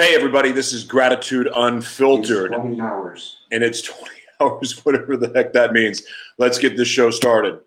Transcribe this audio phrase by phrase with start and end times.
[0.00, 2.54] Hey, everybody, this is Gratitude Unfiltered.
[2.54, 3.36] It's 20 hours.
[3.52, 6.02] And it's 20 hours, whatever the heck that means.
[6.38, 7.60] Let's get this show started.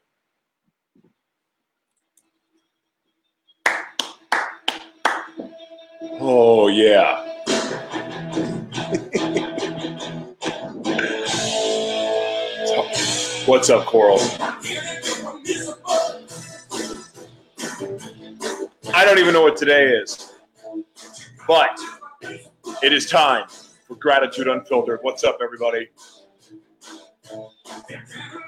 [6.19, 7.23] Oh, yeah.
[13.45, 14.17] What's up, Coral?
[18.91, 20.31] I don't even know what today is,
[21.47, 21.79] but
[22.83, 23.45] it is time
[23.87, 24.99] for Gratitude Unfiltered.
[25.03, 25.87] What's up, everybody?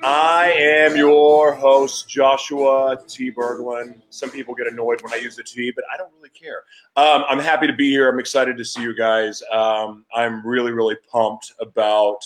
[0.04, 3.32] I am your host, Joshua T.
[3.32, 4.02] Berglan.
[4.10, 6.64] Some people get annoyed when I use the T, but I don't really care.
[6.98, 8.10] Um, I'm happy to be here.
[8.10, 9.42] I'm excited to see you guys.
[9.54, 12.20] Um, I'm really, really pumped about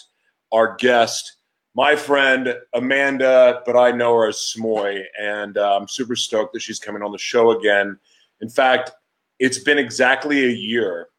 [0.51, 1.37] our guest,
[1.75, 6.63] my friend Amanda, but I know her as Smoy, and uh, I'm super stoked that
[6.63, 7.99] she's coming on the show again.
[8.41, 8.93] In fact,
[9.37, 11.09] it's been exactly a year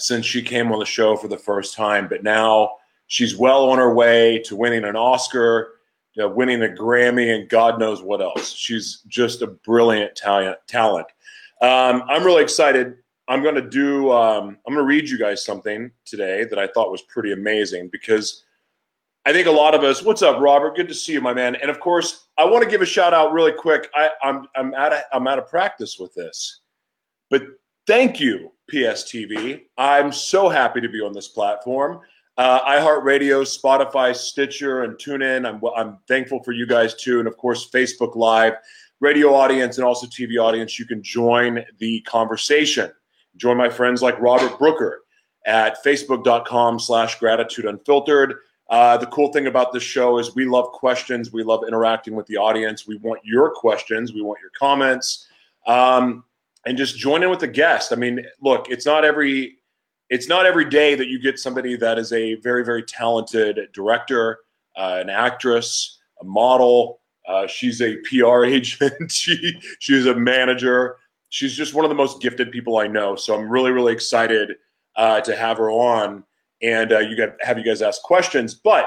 [0.00, 3.78] since she came on the show for the first time, but now she's well on
[3.78, 5.80] her way to winning an Oscar,
[6.20, 8.52] know, winning a Grammy, and God knows what else.
[8.52, 10.58] She's just a brilliant talent.
[10.68, 11.06] Talent.
[11.60, 12.96] Um, I'm really excited.
[13.28, 14.12] I'm going to do.
[14.12, 17.88] Um, I'm going to read you guys something today that I thought was pretty amazing
[17.88, 18.44] because
[19.26, 20.02] I think a lot of us.
[20.02, 20.76] What's up, Robert?
[20.76, 21.56] Good to see you, my man.
[21.56, 23.90] And of course, I want to give a shout out really quick.
[23.94, 26.60] I, I'm I'm out of I'm out of practice with this,
[27.28, 27.42] but
[27.86, 29.62] thank you, PSTV.
[29.76, 32.00] I'm so happy to be on this platform.
[32.36, 35.46] Uh, iHeartRadio, Spotify, Stitcher, and TuneIn.
[35.46, 38.54] I'm I'm thankful for you guys too, and of course, Facebook Live,
[39.00, 40.78] radio audience, and also TV audience.
[40.78, 42.90] You can join the conversation.
[43.36, 45.02] Join my friends like Robert Brooker
[45.44, 48.36] at facebook.com/slash gratitude unfiltered.
[48.70, 51.32] Uh, the cool thing about this show is we love questions.
[51.32, 52.86] We love interacting with the audience.
[52.86, 54.14] We want your questions.
[54.14, 55.26] We want your comments.
[55.66, 56.24] Um,
[56.66, 57.92] and just join in with the guest.
[57.92, 59.56] I mean, look, it's not every
[60.08, 64.40] it's not every day that you get somebody that is a very very talented director,
[64.76, 67.00] uh, an actress, a model.
[67.28, 69.10] Uh, she's a PR agent.
[69.10, 70.96] she she's a manager.
[71.28, 73.16] She's just one of the most gifted people I know.
[73.16, 74.56] So I'm really really excited
[74.96, 76.24] uh, to have her on
[76.62, 78.54] and uh, you got have you guys ask questions.
[78.54, 78.86] But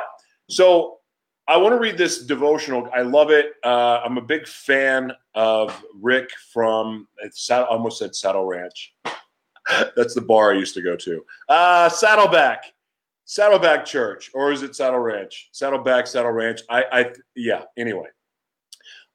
[0.49, 0.99] so
[1.47, 2.89] I want to read this devotional.
[2.95, 3.53] I love it.
[3.63, 7.07] Uh, I'm a big fan of Rick from
[7.51, 8.93] I almost said Saddle Ranch.
[9.95, 11.25] That's the bar I used to go to.
[11.49, 12.65] Uh, Saddleback,
[13.25, 15.49] Saddleback Church, or is it Saddle Ranch?
[15.51, 16.61] Saddleback, Saddle Ranch.
[16.69, 17.63] I, I yeah.
[17.77, 18.07] Anyway,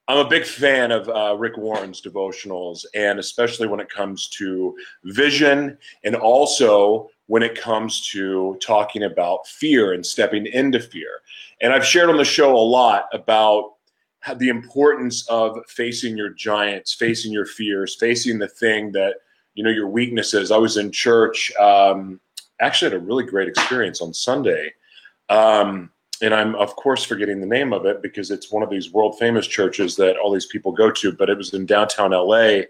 [0.07, 4.75] I'm a big fan of uh, Rick Warren's devotionals, and especially when it comes to
[5.03, 11.21] vision and also when it comes to talking about fear and stepping into fear.
[11.61, 13.73] And I've shared on the show a lot about
[14.37, 19.17] the importance of facing your giants, facing your fears, facing the thing that,
[19.53, 20.49] you know, your weaknesses.
[20.49, 22.19] I was in church, um,
[22.59, 24.73] actually had a really great experience on Sunday.
[25.29, 25.91] Um,
[26.23, 29.19] and I'm, of course, forgetting the name of it because it's one of these world
[29.19, 32.61] famous churches that all these people go to, but it was in downtown LA.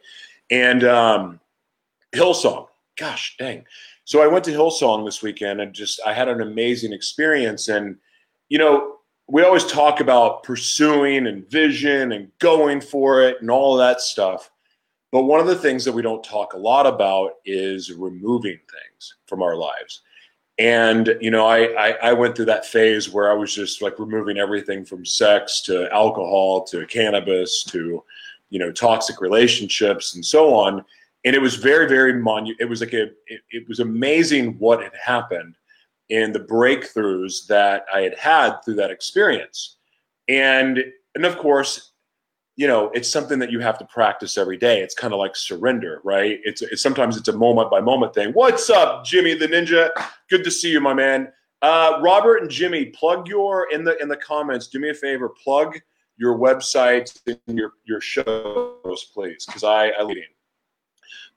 [0.51, 1.39] And um,
[2.13, 2.67] Hillsong,
[2.97, 3.65] gosh dang
[4.09, 7.67] so I went to Hillsong this weekend and just I had an amazing experience.
[7.67, 7.95] And
[8.49, 8.95] you know,
[9.27, 14.01] we always talk about pursuing and vision and going for it and all of that
[14.01, 14.49] stuff.
[15.11, 19.13] But one of the things that we don't talk a lot about is removing things
[19.27, 20.01] from our lives.
[20.57, 23.99] And you know, I, I, I went through that phase where I was just like
[23.99, 28.03] removing everything from sex to alcohol to cannabis to
[28.49, 30.83] you know toxic relationships and so on
[31.25, 34.81] and it was very very monu- it was like a it, it, was amazing what
[34.81, 35.55] had happened
[36.09, 39.77] and the breakthroughs that i had had through that experience.
[40.27, 40.83] And
[41.15, 41.93] and of course
[42.55, 44.81] you know it's something that you have to practice every day.
[44.81, 46.39] It's kind of like surrender right?
[46.43, 48.31] It's, it's sometimes it's a moment by moment thing.
[48.31, 49.89] What's up jimmy the ninja?
[50.29, 51.31] Good to see you my man.
[51.61, 55.27] Uh, robert and jimmy plug your in the in the comments do me a favor
[55.27, 55.77] plug
[56.15, 60.23] your website and your your shows please because i i lead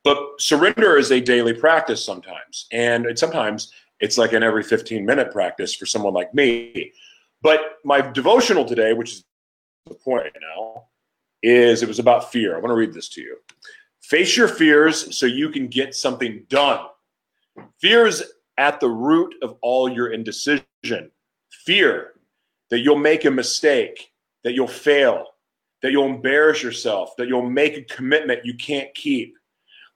[0.04, 2.66] but surrender is a daily practice sometimes.
[2.72, 6.92] And it, sometimes it's like an every 15 minute practice for someone like me.
[7.40, 9.24] But my devotional today, which is
[9.86, 10.84] the point now,
[11.42, 12.56] is it was about fear.
[12.56, 13.36] I want to read this to you.
[14.00, 16.86] Face your fears so you can get something done.
[17.80, 21.10] Fear is at the root of all your indecision.
[21.50, 22.12] Fear
[22.70, 24.12] that you'll make a mistake,
[24.44, 25.26] that you'll fail,
[25.82, 29.36] that you'll embarrass yourself, that you'll make a commitment you can't keep,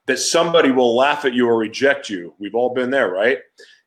[0.07, 2.35] that somebody will laugh at you or reject you.
[2.39, 3.39] We've all been there, right?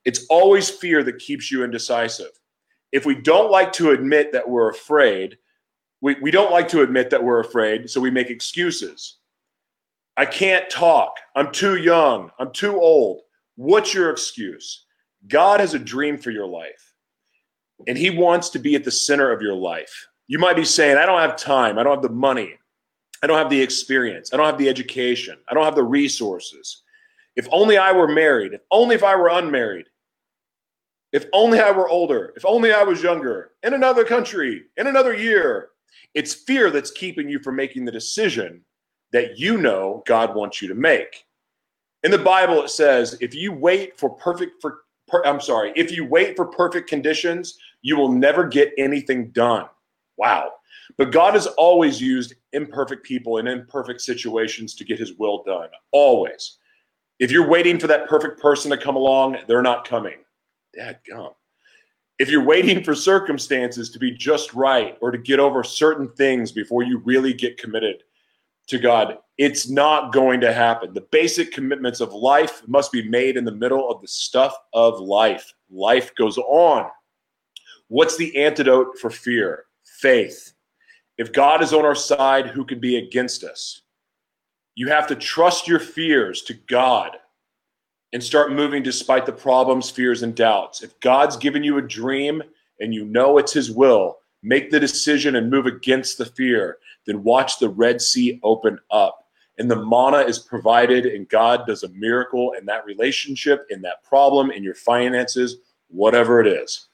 [0.06, 2.32] It's always fear that keeps you indecisive.
[2.92, 5.38] If we don't like to admit that we're afraid,
[6.02, 9.18] we, we don't like to admit that we're afraid, so we make excuses.
[10.18, 11.16] I can't talk.
[11.36, 12.32] I'm too young.
[12.40, 13.22] I'm too old.
[13.56, 14.86] What's your excuse?
[15.28, 16.94] God has a dream for your life,
[17.88, 20.08] and He wants to be at the center of your life.
[20.28, 22.59] You might be saying, I don't have time, I don't have the money,
[23.22, 26.84] I don't have the experience, I don't have the education, I don't have the resources.
[27.36, 29.86] If only I were married, if only if I were unmarried,
[31.12, 35.16] if only I were older, if only I was younger, in another country, in another
[35.16, 35.70] year.
[36.14, 38.62] It's fear that's keeping you from making the decision
[39.12, 41.26] that you know God wants you to make.
[42.04, 45.92] In the Bible, it says, if you wait for perfect, for, per, I'm sorry, if
[45.92, 49.66] you wait for perfect conditions, you will never get anything done.
[50.18, 50.54] Wow.
[50.98, 55.70] But God has always used imperfect people in imperfect situations to get his will done.
[55.92, 56.58] Always.
[57.20, 60.20] If you're waiting for that perfect person to come along, they're not coming.
[60.74, 61.32] Dad gum.
[62.18, 66.52] If you're waiting for circumstances to be just right or to get over certain things
[66.52, 68.04] before you really get committed
[68.68, 70.94] to God, it's not going to happen.
[70.94, 75.00] The basic commitments of life must be made in the middle of the stuff of
[75.00, 75.54] life.
[75.70, 76.90] Life goes on.
[77.88, 79.66] What's the antidote for fear?
[79.84, 80.54] Faith.
[81.20, 83.82] If God is on our side, who can be against us?
[84.76, 87.18] You have to trust your fears to God
[88.14, 90.82] and start moving despite the problems, fears, and doubts.
[90.82, 92.42] If God's given you a dream
[92.80, 96.78] and you know it's His will, make the decision and move against the fear.
[97.06, 99.26] Then watch the Red Sea open up.
[99.58, 104.06] And the manna is provided, and God does a miracle in that relationship, in that
[104.06, 105.58] problem, in your finances,
[105.90, 106.88] whatever it is.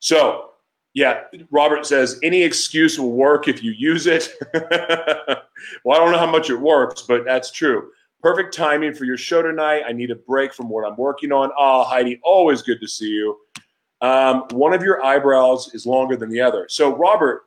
[0.00, 0.50] So,
[0.94, 4.32] yeah, Robert says any excuse will work if you use it.
[4.54, 7.90] well, I don't know how much it works, but that's true.
[8.22, 9.82] Perfect timing for your show tonight.
[9.86, 11.50] I need a break from what I'm working on.
[11.58, 13.36] Ah, oh, Heidi, always good to see you.
[14.00, 16.66] Um, one of your eyebrows is longer than the other.
[16.68, 17.42] So, Robert,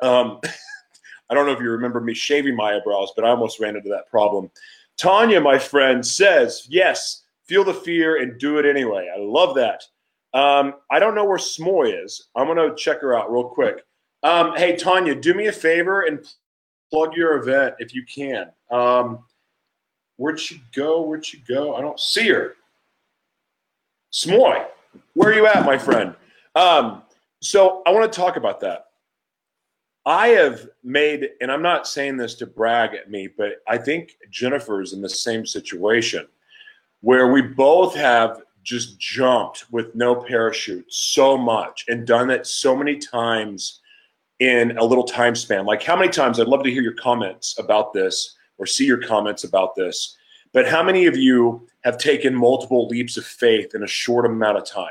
[0.00, 0.40] um,
[1.30, 3.90] I don't know if you remember me shaving my eyebrows, but I almost ran into
[3.90, 4.50] that problem.
[4.96, 9.10] Tanya, my friend, says, yes, feel the fear and do it anyway.
[9.14, 9.82] I love that.
[10.38, 12.28] Um, I don't know where Smoy is.
[12.36, 13.82] I'm going to check her out real quick.
[14.22, 16.24] Um, hey, Tanya, do me a favor and
[16.90, 18.50] plug your event if you can.
[18.70, 19.24] Um,
[20.16, 21.02] Where'd she go?
[21.02, 21.76] Where'd she go?
[21.76, 22.54] I don't see her.
[24.10, 24.64] Smoy,
[25.14, 26.14] where are you at, my friend?
[26.54, 27.02] Um,
[27.40, 28.86] so I want to talk about that.
[30.04, 34.16] I have made, and I'm not saying this to brag at me, but I think
[34.30, 36.26] Jennifer's in the same situation
[37.00, 42.76] where we both have just jumped with no parachute so much and done it so
[42.76, 43.80] many times
[44.40, 45.66] in a little time span.
[45.66, 46.38] Like, how many times?
[46.38, 50.16] I'd love to hear your comments about this or see your comments about this.
[50.52, 54.58] But how many of you have taken multiple leaps of faith in a short amount
[54.58, 54.88] of time?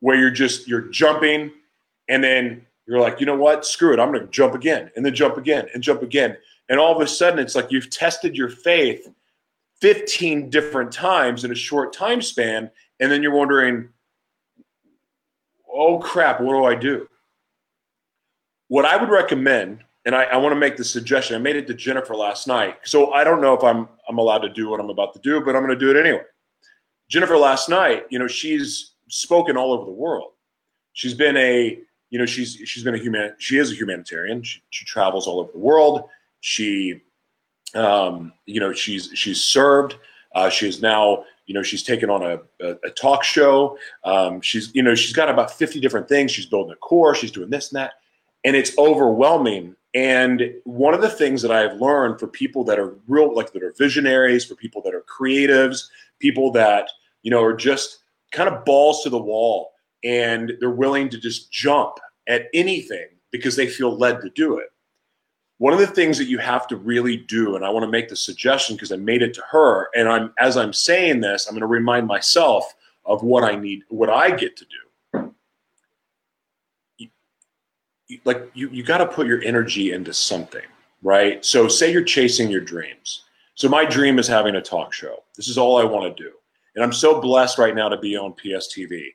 [0.00, 1.52] Where you're just you're jumping
[2.08, 3.64] and then you're like, you know what?
[3.64, 4.00] Screw it.
[4.00, 6.36] I'm going to jump again and then jump again and jump again.
[6.68, 9.08] And all of a sudden it's like you've tested your faith
[9.82, 12.70] 15 different times in a short time span
[13.00, 13.88] and then you're wondering,
[15.70, 17.08] "Oh crap, what do I do?"
[18.68, 21.36] What I would recommend and I, I want to make the suggestion.
[21.36, 24.38] I made it to Jennifer last night, so I don't know if I'm I'm allowed
[24.38, 26.22] to do what I'm about to do, but I'm going to do it anyway.
[27.08, 30.32] Jennifer last night, you know, she's spoken all over the world.
[30.94, 31.78] She's been a,
[32.10, 33.34] you know, she's she's been a human.
[33.38, 34.42] She is a humanitarian.
[34.42, 36.08] She, she travels all over the world.
[36.40, 37.02] She,
[37.74, 39.96] um, you know, she's she's served.
[40.34, 43.76] Uh, she is now, you know, she's taken on a, a, a talk show.
[44.04, 46.30] Um, she's, you know, she's got about 50 different things.
[46.30, 47.18] She's building a course.
[47.18, 47.92] She's doing this and that,
[48.42, 52.96] and it's overwhelming and one of the things that I've learned for people that are
[53.06, 55.88] real, like that are visionaries, for people that are creatives,
[56.18, 56.88] people that,
[57.22, 57.98] you know, are just
[58.30, 63.54] kind of balls to the wall and they're willing to just jump at anything because
[63.54, 64.68] they feel led to do it.
[65.62, 68.08] One of the things that you have to really do, and I want to make
[68.08, 71.54] the suggestion because I made it to her, and I'm as I'm saying this, I'm
[71.54, 74.82] going to remind myself of what I need, what I get to do
[78.24, 80.64] like you you got to put your energy into something,
[81.02, 81.44] right?
[81.44, 83.24] So say you're chasing your dreams.
[83.54, 85.22] So my dream is having a talk show.
[85.36, 86.32] This is all I want to do.
[86.74, 89.08] And I'm so blessed right now to be on PSTV.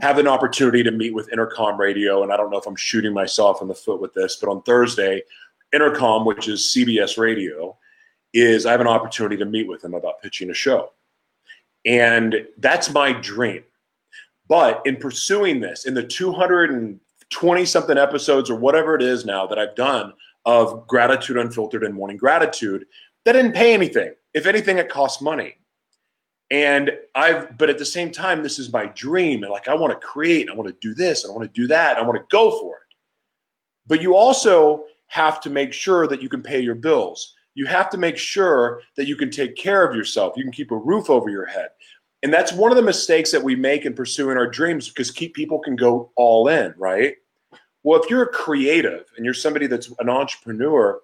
[0.00, 3.14] Have an opportunity to meet with Entercom Radio, and I don't know if I'm shooting
[3.14, 5.22] myself in the foot with this, but on Thursday,
[5.74, 7.76] Entercom, which is CBS Radio,
[8.32, 10.92] is I have an opportunity to meet with them about pitching a show.
[11.84, 13.64] And that's my dream.
[14.48, 19.58] But in pursuing this, in the 220 something episodes or whatever it is now that
[19.58, 20.12] I've done
[20.44, 22.86] of gratitude unfiltered and morning gratitude
[23.24, 24.14] that didn't pay anything.
[24.34, 25.56] If anything, it cost money.
[26.50, 29.42] And I've, but at the same time, this is my dream.
[29.42, 31.66] And like, I want to create, I want to do this, I want to do
[31.68, 32.82] that, I want to go for it.
[33.86, 37.34] But you also have to make sure that you can pay your bills.
[37.54, 40.34] You have to make sure that you can take care of yourself.
[40.36, 41.68] You can keep a roof over your head.
[42.24, 45.32] And that's one of the mistakes that we make in pursuing our dreams because keep
[45.32, 47.14] people can go all in, right?
[47.84, 51.00] Well, if you're a creative and you're somebody that's an entrepreneur,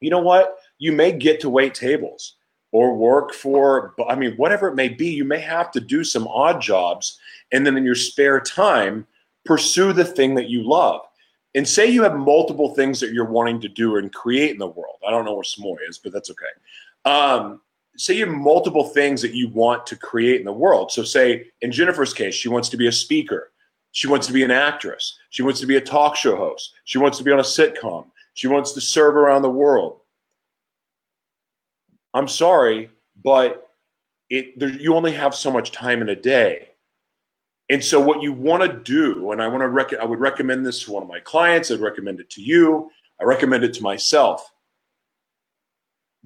[0.00, 0.58] you know what?
[0.76, 2.36] You may get to wait tables
[2.72, 6.28] or work for, I mean, whatever it may be, you may have to do some
[6.28, 7.18] odd jobs.
[7.52, 9.06] And then in your spare time,
[9.46, 11.05] pursue the thing that you love.
[11.56, 14.66] And say you have multiple things that you're wanting to do and create in the
[14.66, 14.96] world.
[15.06, 16.44] I don't know where Smoy is, but that's okay.
[17.06, 17.62] Um,
[17.96, 20.92] say you have multiple things that you want to create in the world.
[20.92, 23.52] So, say in Jennifer's case, she wants to be a speaker,
[23.92, 26.98] she wants to be an actress, she wants to be a talk show host, she
[26.98, 30.00] wants to be on a sitcom, she wants to serve around the world.
[32.12, 32.90] I'm sorry,
[33.24, 33.70] but
[34.28, 36.68] it there, you only have so much time in a day.
[37.68, 40.64] And so what you want to do, and I want to rec- I would recommend
[40.64, 43.82] this to one of my clients, I'd recommend it to you, I recommend it to
[43.82, 44.52] myself.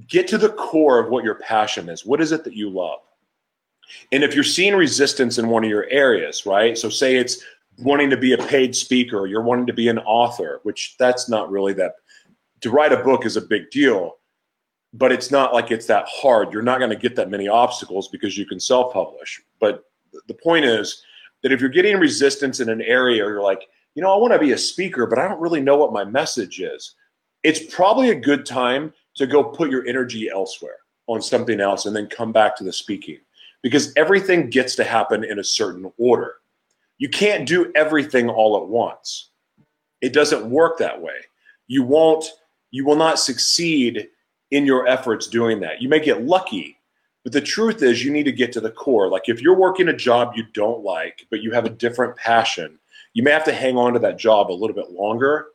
[0.07, 2.05] Get to the core of what your passion is.
[2.05, 3.01] What is it that you love?
[4.13, 6.77] And if you're seeing resistance in one of your areas, right?
[6.77, 7.43] So say it's
[7.79, 11.51] wanting to be a paid speaker, you're wanting to be an author, which that's not
[11.51, 11.95] really that
[12.61, 14.19] to write a book is a big deal,
[14.93, 16.53] but it's not like it's that hard.
[16.53, 19.41] You're not going to get that many obstacles because you can self-publish.
[19.59, 19.85] But
[20.29, 21.03] the point is,
[21.43, 23.63] that if you're getting resistance in an area you're like,
[23.95, 26.05] you know, I want to be a speaker, but I don't really know what my
[26.05, 26.95] message is,
[27.43, 31.97] it's probably a good time to go put your energy elsewhere on something else and
[31.97, 33.19] then come back to the speaking
[33.63, 36.35] because everything gets to happen in a certain order.
[36.99, 39.31] You can't do everything all at once.
[40.01, 41.15] It doesn't work that way.
[41.67, 42.25] You won't
[42.73, 44.09] you will not succeed
[44.51, 45.83] in your efforts doing that.
[45.83, 46.79] You may get lucky
[47.23, 49.09] but the truth is, you need to get to the core.
[49.09, 52.79] Like if you're working a job you don't like, but you have a different passion,
[53.13, 55.49] you may have to hang on to that job a little bit longer.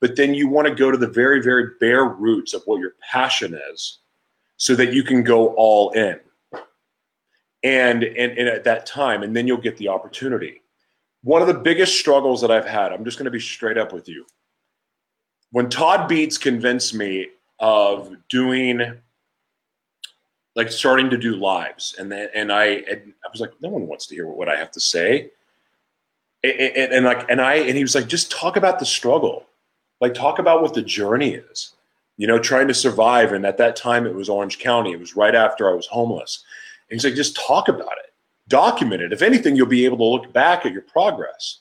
[0.00, 2.94] But then you want to go to the very, very bare roots of what your
[3.00, 4.00] passion is
[4.56, 6.20] so that you can go all in.
[7.62, 10.60] And, and, and at that time, and then you'll get the opportunity.
[11.22, 13.92] One of the biggest struggles that I've had, I'm just going to be straight up
[13.92, 14.26] with you.
[15.52, 17.28] When Todd Beats convinced me
[17.60, 18.98] of doing
[20.54, 23.86] like starting to do lives, and then and I and I was like, no one
[23.86, 25.30] wants to hear what I have to say,
[26.42, 29.46] and, and, and like and I and he was like, just talk about the struggle,
[30.00, 31.74] like talk about what the journey is,
[32.16, 33.32] you know, trying to survive.
[33.32, 34.92] And at that time, it was Orange County.
[34.92, 36.44] It was right after I was homeless.
[36.88, 38.12] And he's like, just talk about it,
[38.48, 39.12] document it.
[39.12, 41.60] If anything, you'll be able to look back at your progress.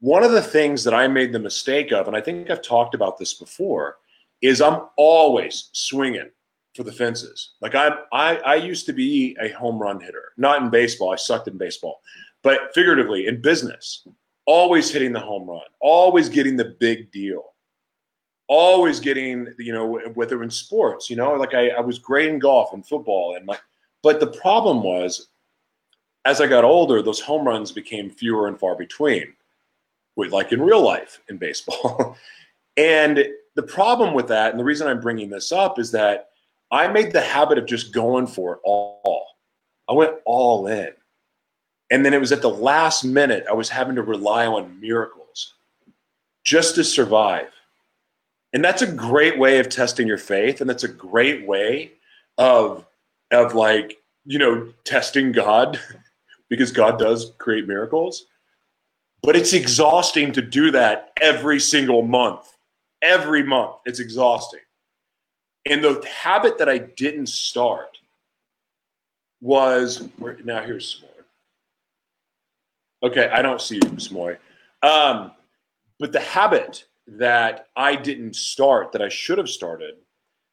[0.00, 2.94] One of the things that I made the mistake of, and I think I've talked
[2.94, 3.96] about this before,
[4.42, 6.28] is I'm always swinging
[6.76, 7.54] for the fences.
[7.60, 11.12] Like I, I, I used to be a home run hitter, not in baseball.
[11.12, 12.00] I sucked in baseball,
[12.42, 14.06] but figuratively in business,
[14.44, 17.54] always hitting the home run, always getting the big deal,
[18.46, 22.38] always getting, you know, whether in sports, you know, like I, I was great in
[22.38, 23.58] golf and football and my,
[24.02, 25.28] but the problem was
[26.26, 29.32] as I got older, those home runs became fewer and far between
[30.16, 32.16] with like in real life in baseball.
[32.76, 36.30] and the problem with that, and the reason I'm bringing this up is that
[36.70, 39.28] I made the habit of just going for it all.
[39.88, 40.92] I went all in.
[41.90, 45.54] And then it was at the last minute I was having to rely on miracles
[46.44, 47.48] just to survive.
[48.52, 50.60] And that's a great way of testing your faith.
[50.60, 51.92] And that's a great way
[52.38, 52.84] of,
[53.30, 55.78] of like, you know, testing God
[56.48, 58.26] because God does create miracles.
[59.22, 62.56] But it's exhausting to do that every single month.
[63.02, 63.76] Every month.
[63.84, 64.60] It's exhausting.
[65.68, 67.98] And the habit that I didn't start
[69.40, 70.08] was
[70.44, 71.08] now here's Smoy.
[73.02, 74.38] Okay, I don't see you, Smoy.
[74.82, 75.32] Um,
[75.98, 79.96] but the habit that I didn't start that I should have started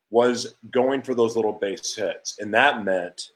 [0.09, 2.39] was going for those little base hits.
[2.39, 3.29] And that meant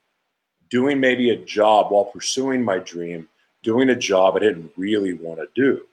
[0.70, 3.28] doing maybe a job while pursuing my dream,
[3.64, 5.84] doing a job I didn't really want to do.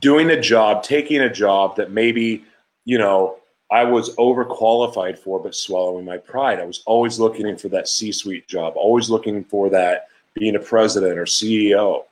[0.00, 2.44] Doing a job, taking a job that maybe,
[2.84, 3.39] you know,
[3.70, 6.58] I was overqualified for, but swallowing my pride.
[6.58, 10.60] I was always looking for that C suite job, always looking for that being a
[10.60, 12.04] president or CEO.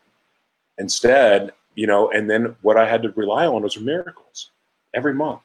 [0.79, 4.51] Instead, you know, and then what I had to rely on was miracles
[4.95, 5.41] every month.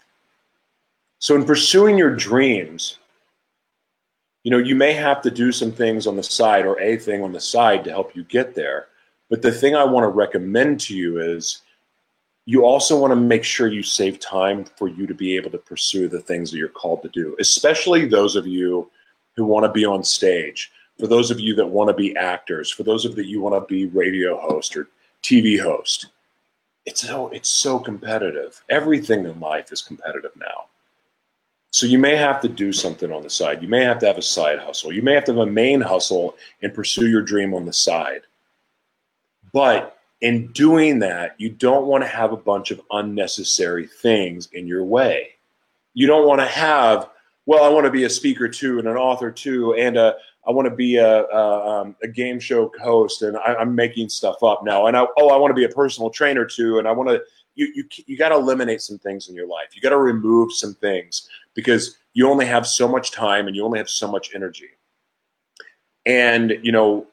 [1.18, 3.00] So, in pursuing your dreams,
[4.44, 7.24] you know, you may have to do some things on the side or a thing
[7.24, 8.88] on the side to help you get there.
[9.30, 11.62] But the thing I want to recommend to you is
[12.46, 15.58] you also want to make sure you save time for you to be able to
[15.58, 18.90] pursue the things that you're called to do, especially those of you
[19.36, 22.70] who want to be on stage, for those of you that want to be actors,
[22.70, 24.90] for those of you that you want to be radio host or
[25.24, 26.08] TV host.
[26.86, 28.62] It's so it's so competitive.
[28.70, 30.66] Everything in life is competitive now.
[31.72, 33.62] So you may have to do something on the side.
[33.62, 34.92] You may have to have a side hustle.
[34.94, 38.22] You may have to have a main hustle and pursue your dream on the side.
[39.54, 44.66] But in doing that, you don't want to have a bunch of unnecessary things in
[44.66, 45.32] your way.
[45.94, 47.10] You don't want to have,
[47.46, 50.16] well, I want to be a speaker too, and an author too, and a,
[50.48, 54.08] I want to be a, a, um, a game show host, and I, am making
[54.08, 54.88] stuff up now.
[54.88, 57.22] And I, oh, I want to be a personal trainer too, and I want to.
[57.56, 59.76] You you you got to eliminate some things in your life.
[59.76, 63.64] You got to remove some things because you only have so much time and you
[63.64, 64.70] only have so much energy.
[66.08, 67.06] And you know,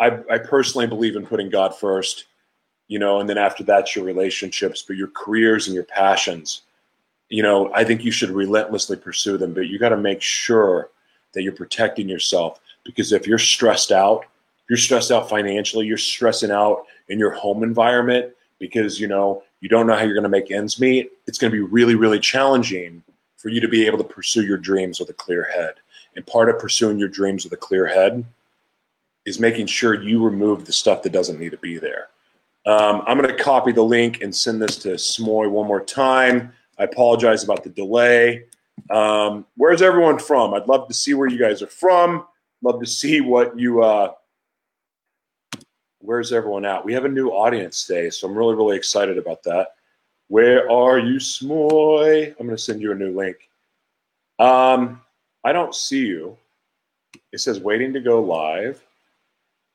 [0.00, 2.24] I I personally believe in putting God first.
[2.88, 6.62] You know, and then after that, your relationships, but your careers and your passions.
[7.28, 10.90] You know, I think you should relentlessly pursue them, but you got to make sure
[11.34, 14.24] that you're protecting yourself because if you're stressed out,
[14.68, 19.68] you're stressed out financially, you're stressing out in your home environment because you know you
[19.68, 21.12] don't know how you're going to make ends meet.
[21.26, 23.02] It's going to be really, really challenging
[23.36, 25.74] for you to be able to pursue your dreams with a clear head.
[26.16, 28.24] And part of pursuing your dreams with a clear head
[29.24, 32.08] is making sure you remove the stuff that doesn't need to be there.
[32.68, 36.52] Um, I'm going to copy the link and send this to Smoy one more time.
[36.78, 38.44] I apologize about the delay.
[38.90, 40.52] Um, where's everyone from?
[40.52, 42.26] I'd love to see where you guys are from.
[42.60, 43.82] Love to see what you.
[43.82, 44.12] Uh,
[46.00, 46.84] where's everyone at?
[46.84, 49.68] We have a new audience today, so I'm really, really excited about that.
[50.26, 52.34] Where are you, Smoy?
[52.38, 53.48] I'm going to send you a new link.
[54.38, 55.00] Um,
[55.42, 56.36] I don't see you.
[57.32, 58.84] It says waiting to go live.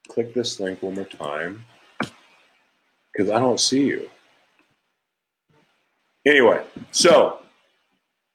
[0.10, 1.66] Click this link one more time
[3.14, 4.10] because I don't see you.
[6.26, 7.40] Anyway, so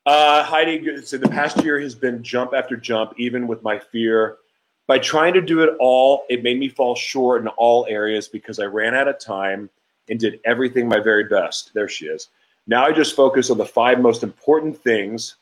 [0.07, 4.39] uh, Heidi said the past year has been jump after jump, even with my fear.
[4.87, 8.59] By trying to do it all, it made me fall short in all areas because
[8.59, 9.69] I ran out of time
[10.09, 11.73] and did everything my very best.
[11.75, 12.29] There she is.
[12.67, 15.37] Now I just focus on the five most important things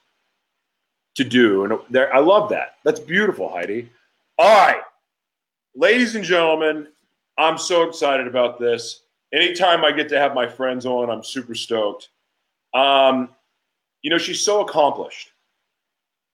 [1.16, 1.64] to do.
[1.64, 2.76] And there, I love that.
[2.84, 3.88] That's beautiful, Heidi.
[4.38, 4.82] All right,
[5.74, 6.88] ladies and gentlemen,
[7.38, 9.02] I'm so excited about this.
[9.32, 12.08] Anytime I get to have my friends on, I'm super stoked.
[12.74, 13.30] Um,
[14.02, 15.30] you know, she's so accomplished.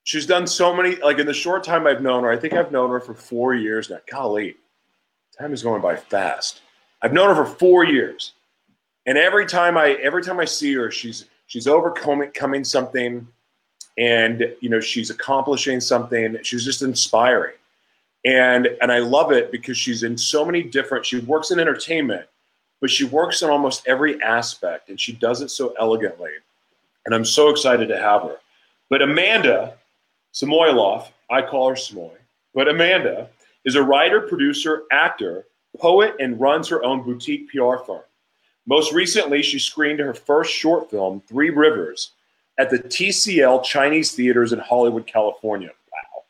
[0.04, 2.72] She's done so many, like in the short time I've known her, I think I've
[2.72, 4.00] known her for four years now.
[4.10, 4.56] Golly,
[5.38, 6.60] time is going by fast.
[7.02, 8.32] I've known her for four years.
[9.06, 13.26] And every time I every time I see her, she's she's overcoming something
[13.98, 16.36] and you know, she's accomplishing something.
[16.42, 17.54] She's just inspiring.
[18.24, 22.26] And and I love it because she's in so many different she works in entertainment,
[22.82, 26.32] but she works in almost every aspect and she does it so elegantly
[27.06, 28.36] and I'm so excited to have her.
[28.90, 29.74] But Amanda
[30.34, 32.16] Samoilov, I call her Samoy,
[32.54, 33.28] but Amanda
[33.64, 35.46] is a writer, producer, actor,
[35.78, 38.02] poet, and runs her own boutique PR firm.
[38.66, 42.12] Most recently, she screened her first short film, Three Rivers,
[42.58, 45.70] at the TCL Chinese Theaters in Hollywood, California.
[45.92, 46.22] Wow.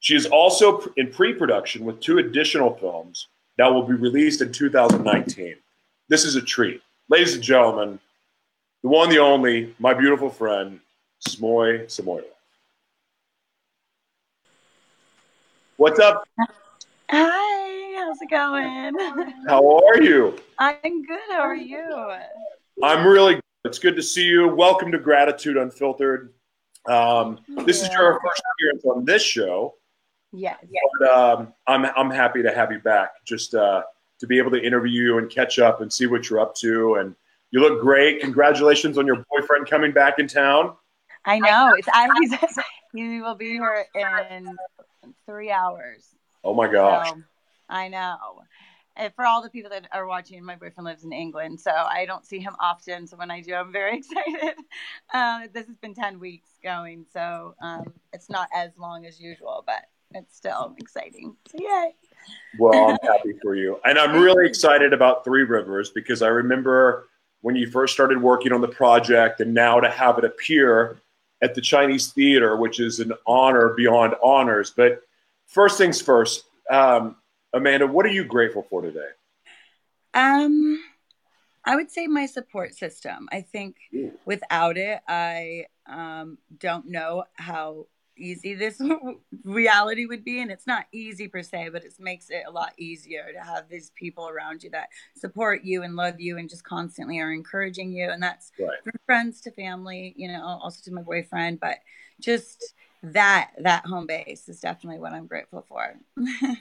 [0.00, 4.52] She is also in pre production with two additional films that will be released in
[4.52, 5.56] 2019.
[6.10, 6.82] This is a treat.
[7.08, 8.00] Ladies and gentlemen,
[8.82, 10.80] the one, the only, my beautiful friend,
[11.20, 12.24] Smoy Samoyla.
[15.76, 16.26] What's up?
[17.10, 18.92] Hi, how's it going?
[19.46, 20.36] How are you?
[20.58, 21.20] I'm good.
[21.30, 22.12] How are you?
[22.82, 23.42] I'm really good.
[23.66, 24.48] It's good to see you.
[24.48, 26.32] Welcome to Gratitude Unfiltered.
[26.88, 29.76] Um, this is your first appearance on this show.
[30.32, 30.58] Yes.
[30.98, 33.84] But, um, I'm, I'm happy to have you back just uh,
[34.20, 36.96] to be able to interview you and catch up and see what you're up to
[36.96, 37.14] and
[37.50, 38.20] you look great.
[38.20, 40.76] Congratulations on your boyfriend coming back in town.
[41.24, 41.74] I know.
[41.76, 42.08] It's I,
[42.94, 44.56] he will be here in
[45.26, 46.14] three hours.
[46.44, 47.08] Oh my gosh.
[47.08, 47.22] So,
[47.68, 48.16] I know.
[48.96, 52.04] And for all the people that are watching, my boyfriend lives in England, so I
[52.06, 53.06] don't see him often.
[53.06, 54.54] So when I do, I'm very excited.
[55.12, 59.64] Uh, this has been 10 weeks going, so um, it's not as long as usual,
[59.66, 61.36] but it's still exciting.
[61.50, 61.94] So yay.
[62.58, 63.78] Well, I'm happy for you.
[63.84, 67.08] And I'm really excited about Three Rivers because I remember
[67.42, 71.00] when you first started working on the project and now to have it appear
[71.42, 74.70] at the Chinese Theater, which is an honor beyond honors.
[74.70, 75.02] But
[75.46, 77.16] first things first, um,
[77.52, 79.08] Amanda, what are you grateful for today?
[80.12, 80.82] Um,
[81.64, 83.28] I would say my support system.
[83.32, 83.76] I think
[84.24, 87.86] without it, I um, don't know how
[88.20, 88.80] easy this
[89.44, 92.72] reality would be and it's not easy per se but it makes it a lot
[92.78, 96.64] easier to have these people around you that support you and love you and just
[96.64, 98.10] constantly are encouraging you.
[98.10, 98.78] And that's right.
[98.84, 101.78] from friends to family you know also to my boyfriend but
[102.20, 105.94] just that that home base is definitely what i'm grateful for.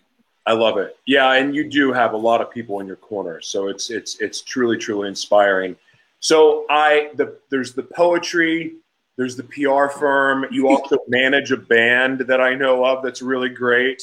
[0.45, 0.97] I love it.
[1.05, 4.19] Yeah and you do have a lot of people in your corner so it's it's
[4.19, 5.75] it's truly truly inspiring.
[6.21, 8.75] So i the there's the poetry
[9.19, 10.45] There's the PR firm.
[10.49, 14.01] You also manage a band that I know of that's really great.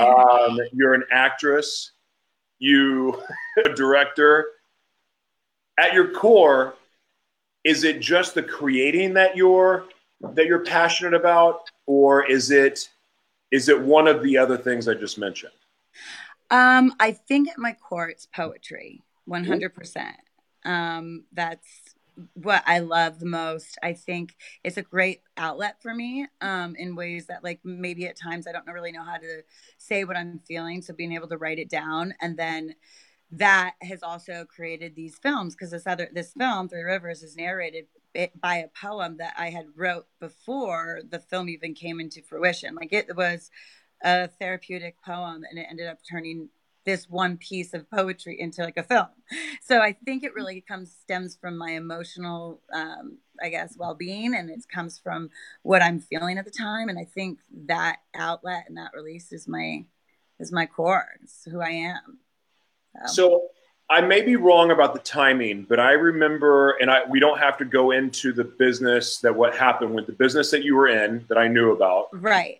[0.00, 1.92] Um, you're an actress.
[2.58, 3.22] You
[3.64, 4.46] a director.
[5.78, 6.74] At your core,
[7.62, 9.84] is it just the creating that you're
[10.22, 12.88] that you're passionate about, or is it
[13.52, 15.52] is it one of the other things I just mentioned?
[16.50, 20.16] Um, I think at my core, it's poetry, one hundred percent.
[20.64, 21.87] Um, that's
[22.34, 23.78] what I love the most.
[23.82, 28.18] I think it's a great outlet for me um, in ways that, like, maybe at
[28.18, 29.42] times I don't really know how to
[29.78, 30.82] say what I'm feeling.
[30.82, 32.74] So being able to write it down and then
[33.30, 37.86] that has also created these films because this other this film Three Rivers is narrated
[38.40, 42.74] by a poem that I had wrote before the film even came into fruition.
[42.74, 43.50] Like it was
[44.02, 46.48] a therapeutic poem and it ended up turning
[46.84, 49.08] this one piece of poetry into like a film.
[49.62, 54.34] So I think it really comes stems from my emotional, um, I guess, well being,
[54.34, 55.28] and it comes from
[55.62, 56.88] what I'm feeling at the time.
[56.88, 59.84] And I think that outlet and that release is my
[60.40, 61.06] is my core.
[61.22, 62.18] It's who I am.
[63.06, 63.12] So.
[63.12, 63.48] so
[63.90, 67.56] I may be wrong about the timing, but I remember, and I we don't have
[67.58, 71.24] to go into the business that what happened with the business that you were in
[71.28, 72.08] that I knew about.
[72.12, 72.58] Right.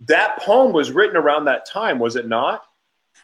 [0.00, 2.62] That poem was written around that time, was it not?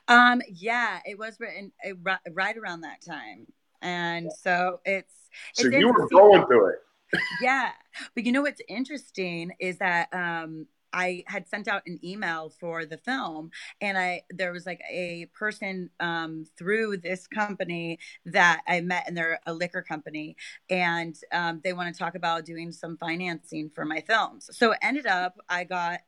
[0.08, 3.46] Um, yeah, it was written uh, right around that time,
[3.82, 5.14] and so it's.
[5.54, 6.78] So it's you were going through it.
[7.40, 7.70] yeah,
[8.14, 12.86] but you know what's interesting is that um, I had sent out an email for
[12.86, 18.80] the film, and I there was like a person um, through this company that I
[18.80, 20.36] met, and they're a liquor company,
[20.70, 24.48] and um, they want to talk about doing some financing for my films.
[24.52, 26.00] So it ended up I got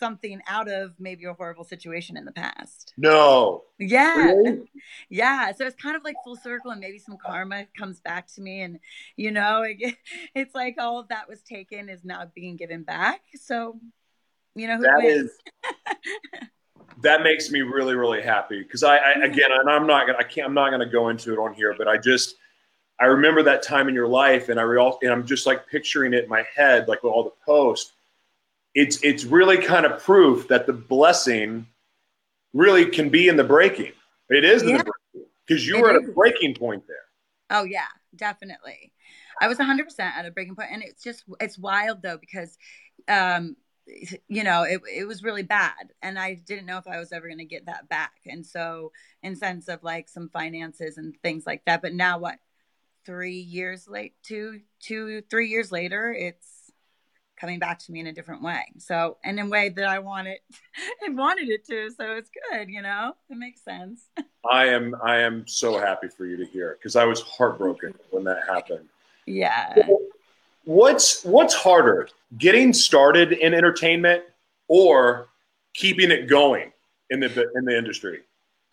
[0.00, 2.92] something out of maybe a horrible situation in the past.
[2.96, 3.62] No.
[3.78, 4.16] Yeah.
[4.16, 4.70] Really?
[5.08, 5.52] Yeah.
[5.52, 8.62] So it's kind of like full circle and maybe some karma comes back to me.
[8.62, 8.80] And,
[9.16, 9.94] you know, it,
[10.34, 13.20] it's like all of that was taken is now being given back.
[13.40, 13.78] So,
[14.56, 15.38] you know, that is.
[17.02, 20.24] that makes me really, really happy because I, I, again, and I'm not gonna, I
[20.24, 22.34] can't, I'm not gonna go into it on here, but I just,
[22.98, 26.12] I remember that time in your life, and I re- and I'm just like picturing
[26.12, 27.92] it in my head, like with all the posts
[28.74, 31.66] it's it's really kind of proof that the blessing
[32.52, 33.92] really can be in the breaking.
[34.28, 34.82] It is yeah.
[35.46, 36.04] because you it were is.
[36.04, 36.96] at a breaking point there.
[37.50, 38.92] Oh yeah, definitely.
[39.40, 42.58] I was 100% at a breaking point and it's just it's wild though because
[43.08, 43.56] um
[44.28, 47.26] you know it, it was really bad and i didn't know if i was ever
[47.26, 51.44] going to get that back and so in sense of like some finances and things
[51.46, 52.38] like that but now what
[53.04, 56.59] three years late two two three years later it's
[57.40, 58.64] coming back to me in a different way.
[58.78, 60.38] So, and in a way that I wanted,
[61.06, 61.90] I wanted it to.
[61.90, 64.02] So it's good, you know, it makes sense.
[64.50, 68.24] I am, I am so happy for you to hear because I was heartbroken when
[68.24, 68.88] that happened.
[69.26, 69.74] Yeah.
[70.64, 74.24] What's, what's harder getting started in entertainment
[74.68, 75.28] or
[75.74, 76.72] keeping it going
[77.10, 78.20] in the, in the industry?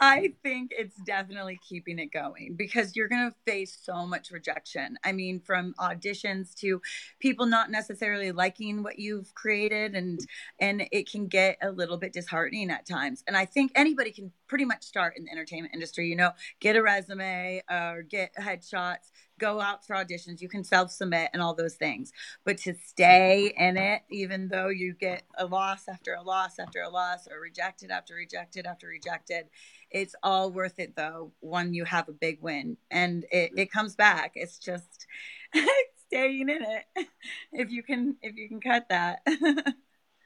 [0.00, 4.96] I think it's definitely keeping it going because you're going to face so much rejection.
[5.04, 6.80] I mean, from auditions to
[7.18, 10.20] people not necessarily liking what you've created and
[10.60, 13.24] and it can get a little bit disheartening at times.
[13.26, 16.30] And I think anybody can pretty much start in the entertainment industry, you know,
[16.60, 21.40] get a resume or get headshots, go out for auditions, you can self submit and
[21.40, 22.12] all those things.
[22.44, 26.82] But to stay in it, even though you get a loss after a loss after
[26.82, 29.46] a loss or rejected after rejected after rejected,
[29.90, 33.94] it's all worth it though when you have a big win and it, it comes
[33.94, 34.32] back.
[34.34, 35.06] It's just
[36.06, 37.08] staying in it
[37.52, 39.20] if you can if you can cut that.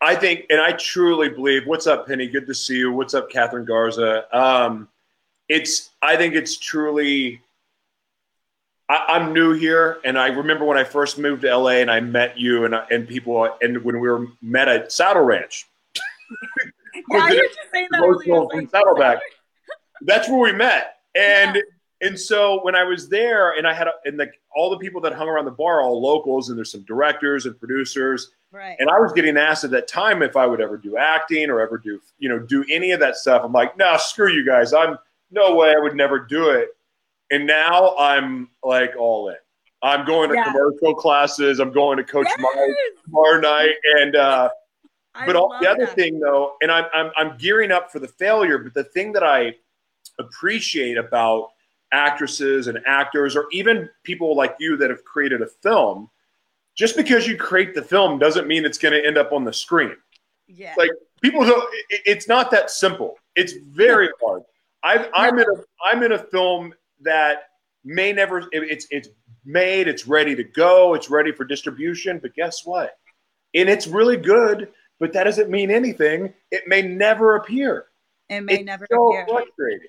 [0.02, 1.64] I think, and I truly believe.
[1.64, 2.26] What's up, Penny?
[2.26, 2.92] Good to see you.
[2.92, 4.24] What's up, Catherine Garza?
[4.36, 4.88] Um,
[5.48, 5.90] it's.
[6.02, 7.40] I think it's truly
[8.92, 12.00] I, am new here, and I remember when I first moved to LA and I
[12.00, 15.66] met you and uh, and people, uh, and when we were met at Saddle Ranch.
[17.10, 18.44] yeah, you're just saying that earlier.
[18.44, 19.18] Like, Saddleback.
[20.02, 22.08] That's where we met, and yeah.
[22.08, 25.00] and so when I was there, and I had a, and like all the people
[25.02, 28.32] that hung around the bar, all locals, and there's some directors and producers.
[28.50, 28.76] Right.
[28.78, 31.60] And I was getting asked at that time if I would ever do acting or
[31.60, 33.40] ever do, you know, do any of that stuff.
[33.42, 34.74] I'm like, no, screw you guys.
[34.74, 34.98] I'm
[35.30, 36.68] no way I would never do it.
[37.32, 39.36] And now I'm like all in.
[39.82, 40.44] I'm going to yeah.
[40.44, 41.58] commercial classes.
[41.58, 42.38] I'm going to Coach yes.
[42.38, 43.74] Mike tomorrow night.
[43.98, 44.50] And uh,
[45.26, 45.96] but all, the other that.
[45.96, 48.58] thing though, and I'm, I'm I'm gearing up for the failure.
[48.58, 49.56] But the thing that I
[50.18, 51.48] appreciate about
[51.90, 56.10] actresses and actors, or even people like you that have created a film,
[56.74, 59.52] just because you create the film doesn't mean it's going to end up on the
[59.52, 59.96] screen.
[60.46, 60.74] Yeah.
[60.76, 60.90] Like
[61.22, 61.68] people don't.
[61.88, 63.16] It's not that simple.
[63.36, 64.42] It's very hard.
[64.84, 67.44] i am in a I'm in a film that
[67.84, 69.08] may never it's it's
[69.44, 72.18] made, it's ready to go, it's ready for distribution.
[72.20, 72.96] But guess what?
[73.54, 74.68] And it's really good,
[75.00, 76.32] but that doesn't mean anything.
[76.50, 77.86] It may never appear.
[78.28, 79.26] It may it's never so appear.
[79.28, 79.88] frustrating.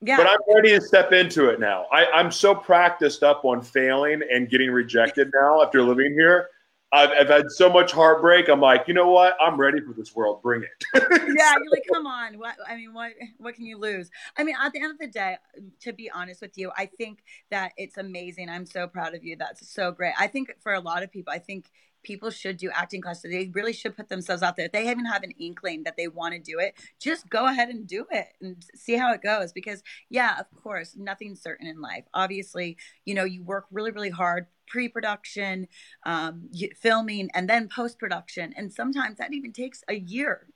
[0.00, 0.16] Yeah.
[0.18, 1.86] But I'm ready to step into it now.
[1.92, 6.48] I, I'm so practiced up on failing and getting rejected now after living here.
[6.94, 8.48] I've, I've had so much heartbreak.
[8.48, 9.36] I'm like, you know what?
[9.40, 10.40] I'm ready for this world.
[10.42, 10.84] Bring it.
[10.94, 12.38] yeah, you're like, come on.
[12.38, 14.10] What I mean, what what can you lose?
[14.38, 15.36] I mean, at the end of the day,
[15.80, 18.48] to be honest with you, I think that it's amazing.
[18.48, 19.36] I'm so proud of you.
[19.36, 20.14] That's so great.
[20.18, 21.68] I think for a lot of people, I think
[22.04, 23.30] people should do acting classes.
[23.30, 24.66] They really should put themselves out there.
[24.66, 27.68] If they even have an inkling that they want to do it, just go ahead
[27.68, 29.52] and do it and see how it goes.
[29.52, 32.04] Because yeah, of course, nothing's certain in life.
[32.14, 35.68] Obviously, you know, you work really, really hard pre-production,
[36.06, 36.48] um,
[36.80, 40.46] filming, and then post-production, and sometimes that even takes a year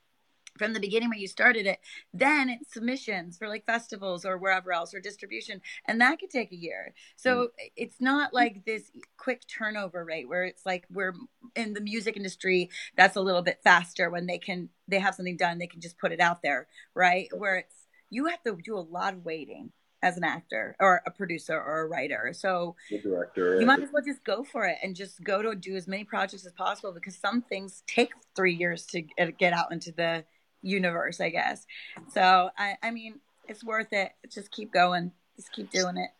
[0.58, 1.78] from the beginning when you started it
[2.12, 6.52] then it's submissions for like festivals or wherever else or distribution and that could take
[6.52, 7.48] a year so mm.
[7.76, 11.14] it's not like this quick turnover rate where it's like we're
[11.54, 15.36] in the music industry that's a little bit faster when they can they have something
[15.36, 18.76] done they can just put it out there right where it's you have to do
[18.76, 19.70] a lot of waiting
[20.02, 22.32] as an actor or a producer or a writer.
[22.32, 23.60] So the director.
[23.60, 26.04] You might as well just go for it and just go to do as many
[26.04, 30.24] projects as possible because some things take three years to get out into the
[30.62, 31.66] universe, I guess.
[32.12, 34.12] So I, I mean, it's worth it.
[34.30, 35.12] Just keep going.
[35.36, 36.10] Just keep doing it.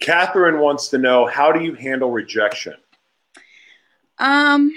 [0.00, 2.74] Catherine wants to know how do you handle rejection?
[4.18, 4.72] Um,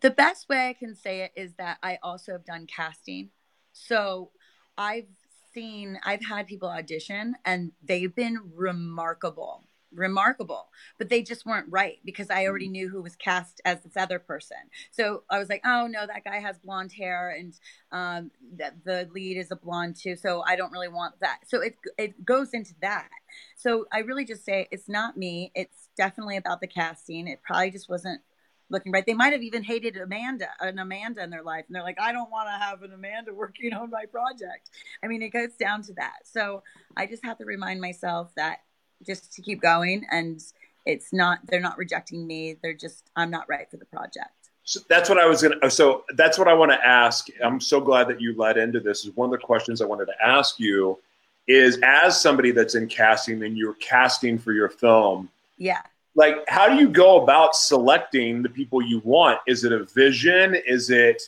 [0.00, 3.30] the best way I can say it is that I also have done casting.
[3.72, 4.30] So
[4.76, 5.08] I've
[5.54, 9.64] seen, I've had people audition and they've been remarkable,
[9.96, 13.96] remarkable, but they just weren't right because I already knew who was cast as this
[13.96, 14.56] other person.
[14.90, 17.58] So I was like, oh no, that guy has blonde hair and
[17.92, 20.16] um, the, the lead is a blonde too.
[20.16, 21.40] So I don't really want that.
[21.46, 23.08] So it, it goes into that.
[23.56, 25.52] So I really just say it's not me.
[25.54, 27.26] It's definitely about the casting.
[27.28, 28.20] It probably just wasn't
[28.68, 29.06] looking right.
[29.06, 32.12] They might have even hated Amanda, an Amanda in their life, and they're like, I
[32.12, 34.70] don't want to have an Amanda working on my project.
[35.02, 36.20] I mean, it goes down to that.
[36.24, 36.62] So
[36.96, 38.60] I just have to remind myself that
[39.04, 40.42] just to keep going, and
[40.84, 42.56] it's not they're not rejecting me.
[42.62, 44.30] They're just I'm not right for the project.
[44.64, 45.70] So that's what I was gonna.
[45.70, 47.28] So that's what I want to ask.
[47.42, 49.04] I'm so glad that you led into this.
[49.04, 50.98] Is one of the questions I wanted to ask you
[51.46, 55.28] is as somebody that's in casting and you're casting for your film.
[55.58, 55.82] Yeah
[56.16, 60.56] like how do you go about selecting the people you want is it a vision
[60.66, 61.22] is it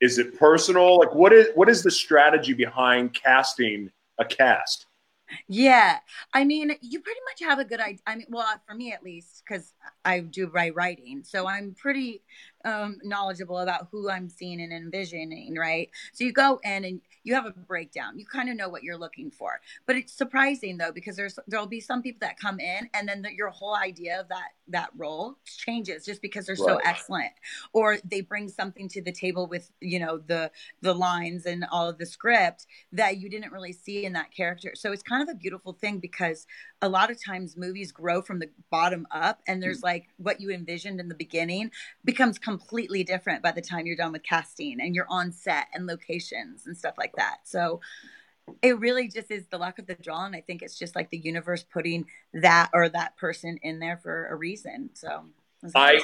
[0.00, 4.86] is it personal like what is what is the strategy behind casting a cast
[5.48, 5.98] yeah.
[6.34, 9.02] I mean you pretty much have a good idea i mean well for me at
[9.02, 9.72] least because
[10.04, 12.22] i do write writing so i'm pretty
[12.64, 15.90] um, knowledgeable about who i'm seeing and envisioning right?
[16.12, 18.18] So you go in and you have a breakdown.
[18.18, 19.60] You kind of know what you're looking for.
[19.86, 23.20] But it's surprising though because there's there'll be some people that come in and then
[23.20, 26.80] the, your whole idea of that that role changes just because they're right.
[26.80, 27.32] so excellent
[27.74, 31.86] or they bring something to the table with, you know, the the lines and all
[31.86, 34.72] of the script that you didn't really see in that character.
[34.74, 36.46] So it's kind of a beautiful thing because
[36.80, 39.84] a lot of times movies grow from the bottom up and there's mm.
[39.84, 41.70] like what you envisioned in the beginning
[42.04, 45.86] becomes completely different by the time you're done with casting and you're on set and
[45.86, 47.80] locations and stuff like that so
[48.62, 51.10] it really just is the luck of the draw and i think it's just like
[51.10, 55.24] the universe putting that or that person in there for a reason so
[55.74, 56.00] i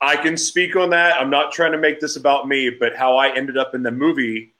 [0.00, 3.16] i can speak on that i'm not trying to make this about me but how
[3.16, 4.54] i ended up in the movie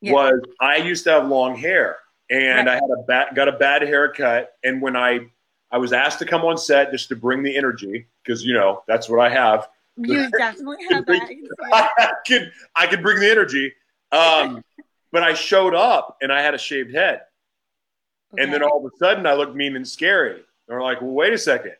[0.00, 0.12] yeah.
[0.12, 1.96] was i used to have long hair
[2.30, 2.68] and right.
[2.68, 4.52] I had a bad, got a bad haircut.
[4.62, 5.26] And when I
[5.70, 8.82] I was asked to come on set just to bring the energy because you know
[8.86, 9.68] that's what I have.
[9.96, 11.30] You definitely have that.
[11.72, 13.72] I could I could bring the energy.
[14.12, 14.62] Um,
[15.14, 17.20] but I showed up and I had a shaved head,
[18.34, 18.42] okay.
[18.42, 20.42] and then all of a sudden I looked mean and scary.
[20.66, 21.74] They're like, "Well, wait a second.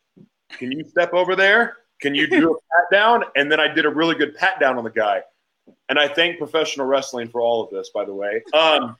[0.50, 1.78] Can you step over there?
[2.00, 4.78] Can you do a pat down?" And then I did a really good pat down
[4.78, 5.22] on the guy.
[5.88, 8.40] And I thank professional wrestling for all of this, by the way.
[8.54, 8.96] Um,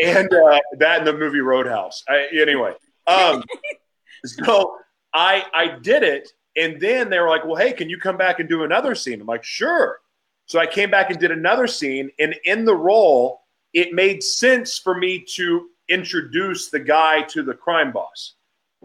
[0.00, 2.04] and uh, that in the movie Roadhouse.
[2.08, 2.72] I, anyway,
[3.06, 3.44] um,
[4.24, 4.76] so
[5.12, 8.40] I I did it, and then they were like, "Well, hey, can you come back
[8.40, 9.98] and do another scene?" I'm like, "Sure."
[10.46, 13.42] So I came back and did another scene, and in the role,
[13.78, 18.34] it made sense for me to introduce the guy to the crime boss.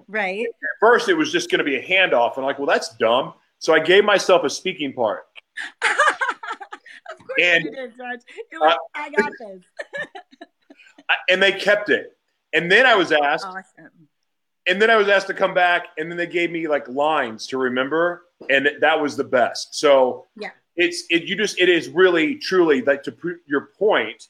[0.07, 0.45] Right.
[0.45, 2.95] At first, it was just going to be a handoff, and I'm like, well, that's
[2.97, 3.33] dumb.
[3.57, 5.25] So I gave myself a speaking part.
[5.81, 8.21] of course and, you did, Judge.
[8.51, 9.63] You're like, uh, I got this.
[11.29, 12.15] and they kept it.
[12.53, 13.89] And then I was asked, awesome.
[14.67, 17.47] and then I was asked to come back, and then they gave me like lines
[17.47, 19.73] to remember, and that was the best.
[19.73, 21.23] So yeah, it's it.
[21.23, 23.15] You just it is really truly like to
[23.47, 24.27] your point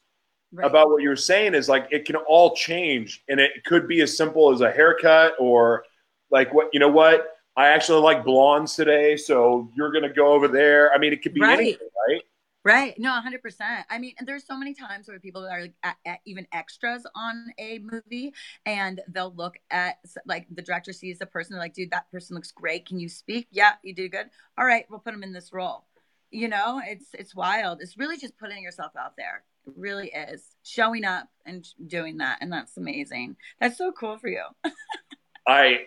[0.53, 0.65] right.
[0.65, 4.15] about what you're saying is like it can all change, and it could be as
[4.15, 5.83] simple as a haircut or
[6.31, 10.47] like what you know what I actually like blondes today, so you're gonna go over
[10.47, 10.91] there.
[10.93, 11.59] I mean, it could be Right.
[11.59, 12.21] anything, right?
[12.65, 12.97] Right.
[12.97, 13.85] No, 100%.
[13.89, 17.05] I mean, and there's so many times where people are like at, at even extras
[17.13, 18.33] on a movie
[18.65, 22.51] and they'll look at like the director sees the person, like, dude, that person looks
[22.53, 22.87] great.
[22.87, 23.47] Can you speak?
[23.51, 24.27] Yeah, you do good.
[24.57, 25.85] All right, we'll put them in this role.
[26.33, 27.79] You know, it's it's wild.
[27.81, 29.43] It's really just putting yourself out there.
[29.67, 33.35] It really is showing up and doing that, and that's amazing.
[33.61, 34.43] That's so cool for you.
[35.47, 35.85] I,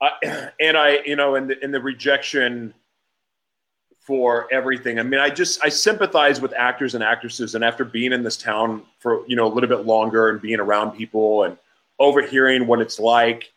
[0.00, 2.72] uh, I and I, you know, in the in the rejection
[4.00, 5.00] for everything.
[5.00, 8.36] I mean, I just I sympathize with actors and actresses, and after being in this
[8.36, 11.58] town for you know a little bit longer and being around people and
[11.98, 13.52] overhearing what it's like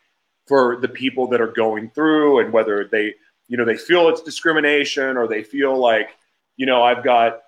[0.46, 3.14] for the people that are going through and whether they
[3.52, 6.16] you know they feel it's discrimination or they feel like
[6.56, 7.42] you know I've got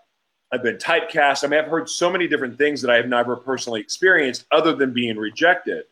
[0.53, 1.43] I've been typecast.
[1.43, 4.77] I mean, I've heard so many different things that I have never personally experienced other
[4.77, 5.85] than being rejected.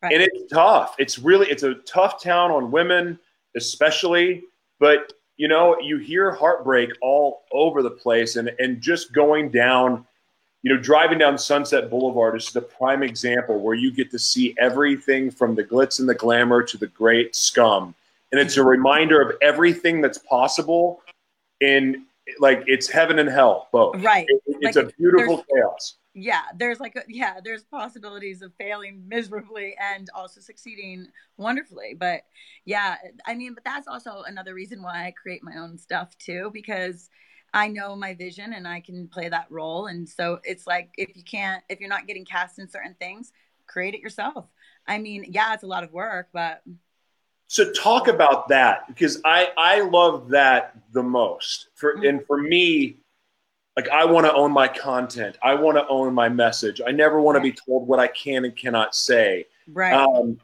[0.00, 0.12] Right.
[0.12, 0.94] And it's tough.
[1.00, 3.18] It's really it's a tough town on women,
[3.56, 4.44] especially.
[4.78, 10.06] But you know, you hear heartbreak all over the place, and and just going down,
[10.62, 14.54] you know, driving down Sunset Boulevard is the prime example where you get to see
[14.56, 17.96] everything from the glitz and the glamour to the great scum,
[18.32, 21.00] and it's a reminder of everything that's possible
[21.60, 22.04] in
[22.40, 23.96] like it's heaven and hell both.
[24.02, 24.26] Right.
[24.28, 25.98] It- it's Like, a beautiful chaos.
[26.14, 32.22] yeah there's like a, yeah there's possibilities of failing miserably and also succeeding wonderfully but
[32.64, 36.50] yeah i mean but that's also another reason why i create my own stuff too
[36.52, 37.08] because
[37.54, 41.16] i know my vision and i can play that role and so it's like if
[41.16, 43.30] you can't if you're not getting cast in certain things
[43.68, 44.46] create it yourself
[44.88, 46.62] i mean yeah it's a lot of work but
[47.48, 51.68] So talk about that because I I love that the most.
[51.74, 52.08] For Mhm.
[52.08, 52.98] and for me,
[53.76, 55.38] like I want to own my content.
[55.42, 56.80] I want to own my message.
[56.86, 59.46] I never want to be told what I can and cannot say.
[59.72, 60.40] right Um,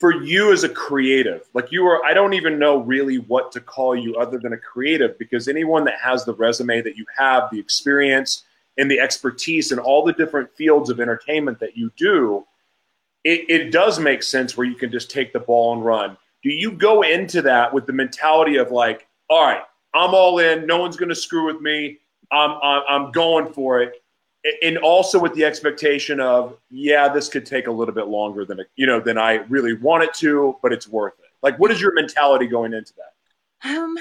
[0.00, 3.60] for you as a creative, like you are, I don't even know really what to
[3.60, 7.48] call you other than a creative because anyone that has the resume that you have,
[7.50, 8.42] the experience
[8.76, 12.44] and the expertise in all the different fields of entertainment that you do,
[13.22, 16.16] it, it does make sense where you can just take the ball and run.
[16.44, 19.62] Do you go into that with the mentality of like, all right,
[19.94, 21.98] I'm all in, no one's going to screw with me,
[22.30, 23.94] I'm, I'm, I'm going for it?
[24.62, 28.60] and also with the expectation of yeah this could take a little bit longer than
[28.76, 31.80] you know than i really want it to but it's worth it like what is
[31.80, 33.14] your mentality going into that
[33.64, 33.96] Um,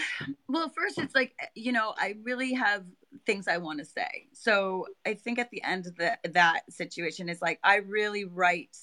[0.50, 2.84] well, first it's like you know, I really have
[3.26, 4.28] things I want to say.
[4.34, 8.76] So I think at the end of the, that situation is like I really write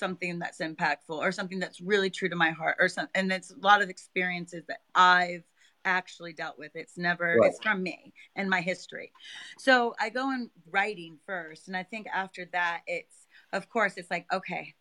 [0.00, 3.52] something that's impactful or something that's really true to my heart or something, and it's
[3.52, 5.44] a lot of experiences that I've
[5.84, 6.72] actually dealt with.
[6.74, 7.50] It's never Right.
[7.50, 9.12] it's from me and my history.
[9.58, 14.10] So I go in writing first, and I think after that, it's of course it's
[14.10, 14.74] like okay,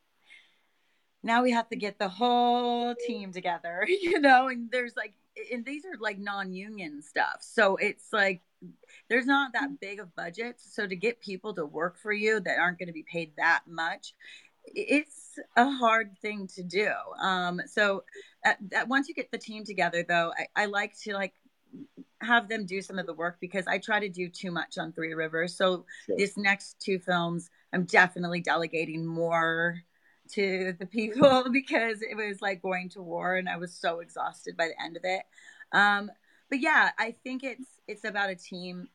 [1.23, 5.13] now we have to get the whole team together, you know, and there's like,
[5.51, 7.37] and these are like non union stuff.
[7.41, 8.41] So it's like,
[9.09, 10.73] there's not that big of budgets.
[10.73, 13.61] So to get people to work for you that aren't going to be paid that
[13.67, 14.13] much,
[14.65, 16.91] it's a hard thing to do.
[17.21, 18.03] Um, so
[18.43, 21.33] that, that once you get the team together, though, I, I like to like
[22.21, 24.91] have them do some of the work because I try to do too much on
[24.91, 25.55] Three Rivers.
[25.55, 26.17] So Sure.
[26.17, 29.81] this next two films, I'm definitely delegating more
[30.33, 34.57] to the people because it was like going to war and I was so exhausted
[34.57, 35.23] by the end of it.
[35.71, 36.11] Um,
[36.49, 38.87] but yeah, I think it's it's about a team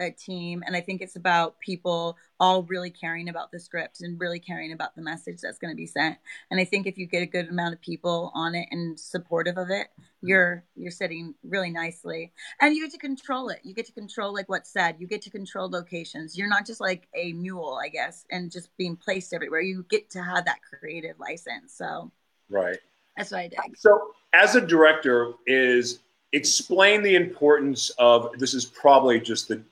[0.00, 4.18] a team and I think it's about people all really caring about the script and
[4.18, 6.16] really caring about the message that's going to be sent.
[6.50, 9.58] And I think if you get a good amount of people on it and supportive
[9.58, 10.28] of it, mm-hmm.
[10.28, 12.32] you're you're sitting really nicely.
[12.60, 13.60] And you get to control it.
[13.62, 14.96] You get to control like what's said.
[14.98, 16.36] You get to control locations.
[16.36, 19.60] You're not just like a mule, I guess, and just being placed everywhere.
[19.60, 21.74] You get to have that creative license.
[21.74, 22.10] So
[22.48, 22.78] right
[23.16, 23.76] that's what I dig.
[23.76, 26.00] so as a director is
[26.32, 29.62] explain the importance of this is probably just the,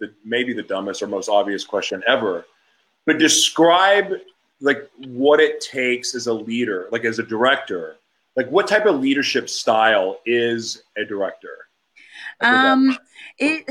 [0.00, 2.44] the, maybe the dumbest or most obvious question ever
[3.06, 4.12] but describe
[4.60, 7.96] like what it takes as a leader like as a director
[8.36, 11.68] like what type of leadership style is a director
[12.40, 12.98] Um,
[13.38, 13.66] it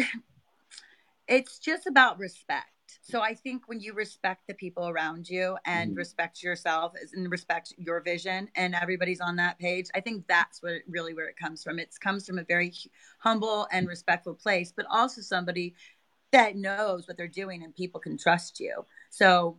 [1.28, 2.66] it's just about respect.
[3.04, 5.98] So I think when you respect the people around you and Mhm.
[5.98, 10.82] respect yourself and respect your vision, and everybody's on that page, I think that's what
[10.88, 11.80] really where it comes from.
[11.80, 12.74] It comes from a very
[13.20, 15.76] humble and respectful place, but also somebody
[16.32, 18.86] that knows what they're doing and people can trust you.
[19.10, 19.58] So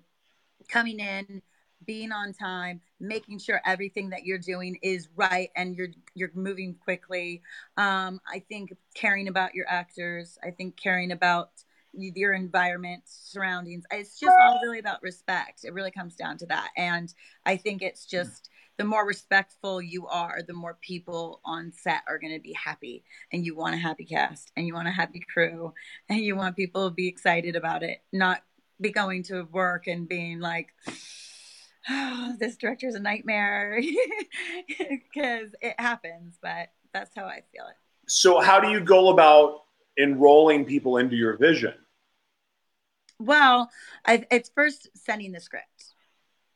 [0.68, 1.42] coming in
[1.86, 6.74] being on time making sure everything that you're doing is right and you're you're moving
[6.74, 7.42] quickly.
[7.76, 11.50] Um, i think caring about your actors i think caring about
[11.92, 15.64] your environment surroundings it's just all really about respect.
[15.64, 16.68] It really comes down to that.
[16.76, 17.12] And
[17.46, 22.18] i think it's just the more respectful you are, the more people on set are
[22.18, 23.04] going to be happy.
[23.32, 25.74] And you want a happy cast and you want a happy crew
[26.08, 28.42] and you want people to be excited about it, not
[28.80, 30.68] be going to work and being like,
[31.88, 33.80] oh, this director is a nightmare
[34.68, 37.76] because it happens, but that's how I feel it.
[38.08, 39.62] So, how do you go about
[39.98, 41.74] enrolling people into your vision?
[43.18, 43.70] Well,
[44.06, 45.89] I, it's first sending the script.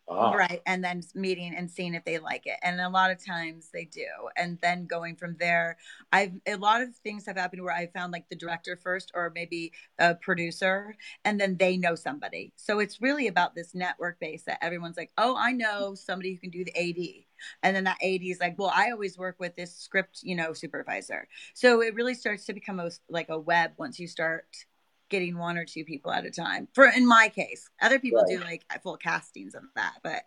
[0.07, 0.33] Ah.
[0.33, 0.61] Right.
[0.67, 2.59] And then meeting and seeing if they like it.
[2.63, 4.07] And a lot of times they do.
[4.37, 5.79] And then going from there,
[6.13, 9.33] I've a lot of things have happened where I found like the director first or
[9.35, 10.95] maybe a producer,
[11.25, 12.53] and then they know somebody.
[12.57, 16.41] So it's really about this network base that everyone's like, oh, I know somebody who
[16.41, 17.25] can do the AD.
[17.63, 20.53] And then that AD is like, well, I always work with this script, you know,
[20.53, 21.29] supervisor.
[21.55, 24.67] So it really starts to become a, like a web once you start
[25.11, 26.69] getting one or two people at a time.
[26.75, 28.39] For in my case, other people right.
[28.39, 30.23] do like full castings of that, but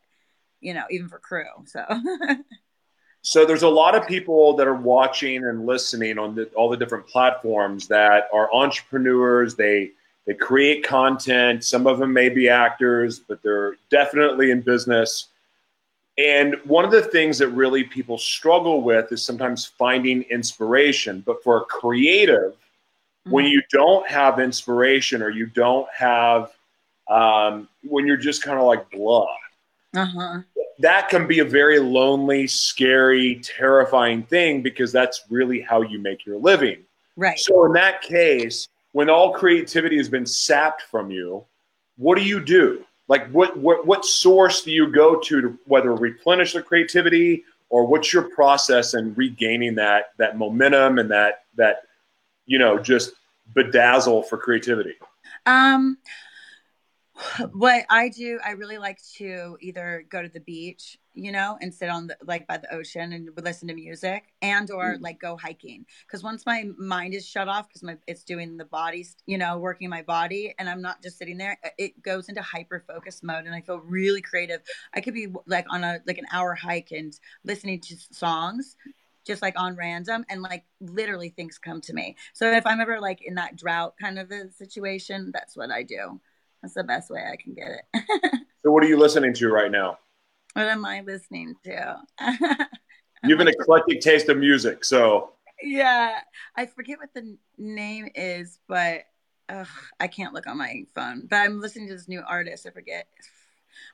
[0.59, 1.45] you know, even for crew.
[1.65, 1.83] So.
[3.21, 6.77] so there's a lot of people that are watching and listening on the, all the
[6.77, 9.55] different platforms that are entrepreneurs.
[9.55, 9.91] They
[10.25, 11.63] they create content.
[11.63, 15.27] Some of them may be actors, but they're definitely in business.
[16.17, 21.23] And one of the things that really people struggle with is sometimes finding inspiration.
[21.25, 22.55] But for a creative,
[23.29, 23.51] when mm-hmm.
[23.51, 26.51] you don't have inspiration or you don't have
[27.09, 29.27] um, when you're just kind of like blah
[29.95, 30.41] uh-huh.
[30.79, 36.25] that can be a very lonely scary terrifying thing because that's really how you make
[36.25, 36.79] your living
[37.15, 41.43] right so in that case when all creativity has been sapped from you
[41.97, 45.95] what do you do like what what, what source do you go to to whether
[45.95, 51.83] replenish the creativity or what's your process in regaining that that momentum and that that
[52.47, 53.11] you know, just
[53.53, 54.95] bedazzle for creativity?
[55.45, 55.97] Um,
[57.51, 61.73] what I do, I really like to either go to the beach, you know, and
[61.73, 65.01] sit on the like by the ocean and listen to music, and or mm.
[65.01, 65.85] like go hiking.
[66.05, 69.57] Because once my mind is shut off, because my it's doing the body, you know,
[69.57, 71.57] working my body, and I'm not just sitting there.
[71.77, 74.61] It goes into hyper focus mode, and I feel really creative.
[74.93, 78.75] I could be like on a like an hour hike and listening to songs
[79.27, 82.15] just like on random and like literally things come to me.
[82.33, 85.83] So if I'm ever like in that drought kind of a situation, that's what I
[85.83, 86.19] do.
[86.61, 88.41] That's the best way I can get it.
[88.63, 89.99] so what are you listening to right now?
[90.53, 91.97] What am I listening to?
[93.23, 96.19] you have an eclectic taste of music, so yeah,
[96.55, 99.03] I forget what the name is, but
[99.49, 99.67] ugh,
[99.99, 101.27] I can't look on my phone.
[101.29, 102.65] But I'm listening to this new artist.
[102.65, 103.07] I forget.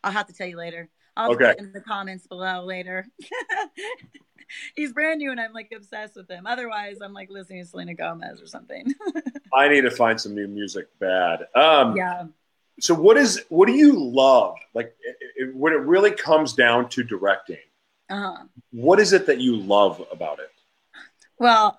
[0.04, 0.90] I'll have to tell you later.
[1.16, 1.54] I'll okay.
[1.54, 3.06] put in the comments below later.
[4.76, 6.46] he's brand new and I'm like obsessed with him.
[6.46, 8.94] Otherwise, I'm like listening to Selena Gomez or something.
[9.54, 11.48] I need to find some new music bad.
[11.56, 12.26] Um, yeah.
[12.80, 14.56] So what is what do you love?
[14.74, 17.58] Like it, it, when it really comes down to directing,
[18.10, 18.46] uh-huh.
[18.72, 20.50] what is it that you love about it?
[21.38, 21.78] Well,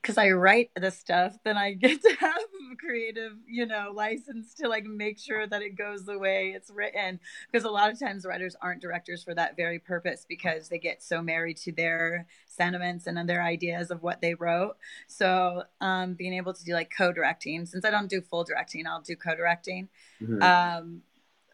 [0.00, 2.42] because I write the stuff, then I get to have
[2.78, 7.20] creative, you know, license to like make sure that it goes the way it's written.
[7.50, 11.02] Because a lot of times writers aren't directors for that very purpose because they get
[11.02, 14.76] so married to their sentiments and their ideas of what they wrote.
[15.06, 19.02] So um, being able to do like co-directing, since I don't do full directing, I'll
[19.02, 19.88] do co-directing.
[20.22, 20.42] Mm-hmm.
[20.42, 21.02] Um,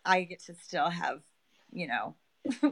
[0.04, 1.20] I get to still have,
[1.72, 2.14] you know,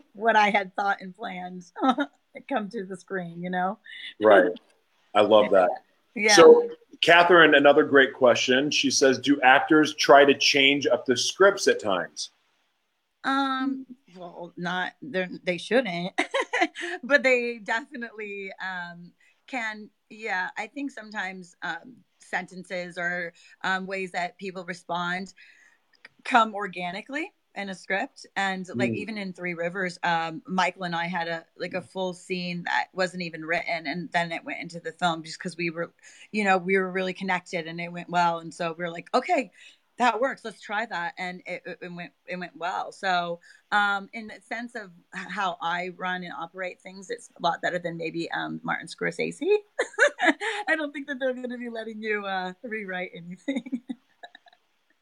[0.13, 1.65] what I had thought and planned
[2.49, 3.79] come to the screen, you know?
[4.23, 4.53] Right.
[5.15, 5.71] I love that.
[6.15, 6.35] Yeah.
[6.35, 6.69] So,
[7.01, 8.71] Catherine, another great question.
[8.71, 12.31] She says, "Do actors try to change up the scripts at times?"
[13.25, 13.87] Um,
[14.17, 16.13] well, not they they shouldn't,
[17.03, 19.13] but they definitely um,
[19.47, 19.91] can.
[20.11, 25.33] Yeah, I think sometimes um, sentences or um, ways that people respond
[26.25, 28.97] come organically in a script and like mm.
[28.97, 32.87] even in three rivers um michael and i had a like a full scene that
[32.93, 35.93] wasn't even written and then it went into the film just because we were
[36.33, 39.09] you know we were really connected and it went well and so we are like
[39.15, 39.51] okay
[39.99, 42.91] that works let's try that and it, it, went it went well.
[42.93, 43.41] So
[43.71, 47.79] um in the sense of how i run and operate things it's a lot better
[47.79, 49.41] than maybe um martin scorsese.
[50.69, 53.74] I don't think that they're going to be letting you uh rewrite anything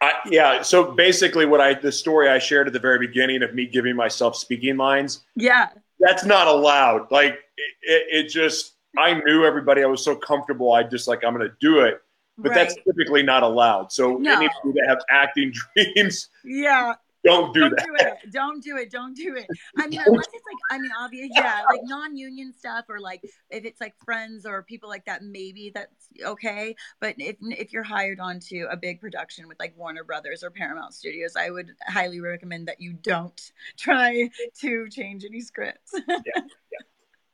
[0.02, 0.62] I, yeah.
[0.62, 3.94] So basically, what I the story I shared at the very beginning of me giving
[3.94, 5.20] myself speaking lines.
[5.36, 5.68] Yeah.
[6.00, 7.10] That's not allowed.
[7.10, 7.38] Like
[7.82, 8.74] it, it just.
[8.98, 9.82] I knew everybody.
[9.82, 10.72] I was so comfortable.
[10.72, 12.02] I just like I'm going to do it.
[12.36, 12.56] But right.
[12.56, 13.92] that's typically not allowed.
[13.92, 14.36] So no.
[14.36, 15.52] any of you that have acting
[15.94, 16.94] dreams, yeah,
[17.24, 17.86] don't do don't that.
[17.86, 18.32] do it.
[18.32, 18.90] Don't do it.
[18.90, 19.46] Don't do it.
[19.78, 23.64] I mean, unless it's like, I mean, obvious, yeah, like non-union stuff, or like if
[23.64, 26.74] it's like friends or people like that, maybe that's okay.
[27.00, 30.94] But if if you're hired onto a big production with like Warner Brothers or Paramount
[30.94, 35.92] Studios, I would highly recommend that you don't try to change any scripts.
[36.08, 36.78] yeah, yeah.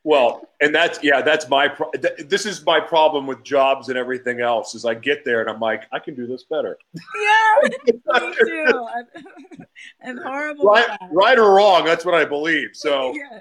[0.03, 3.97] Well, and that's yeah, that's my pro- th- this is my problem with jobs and
[3.97, 4.73] everything else.
[4.73, 6.77] Is I get there and I'm like, I can do this better.
[7.21, 7.69] Yeah,
[8.21, 8.87] me too.
[8.95, 9.05] I'm,
[10.03, 10.65] I'm horrible.
[10.65, 12.69] Right, right or wrong, that's what I believe.
[12.73, 13.39] So, yeah.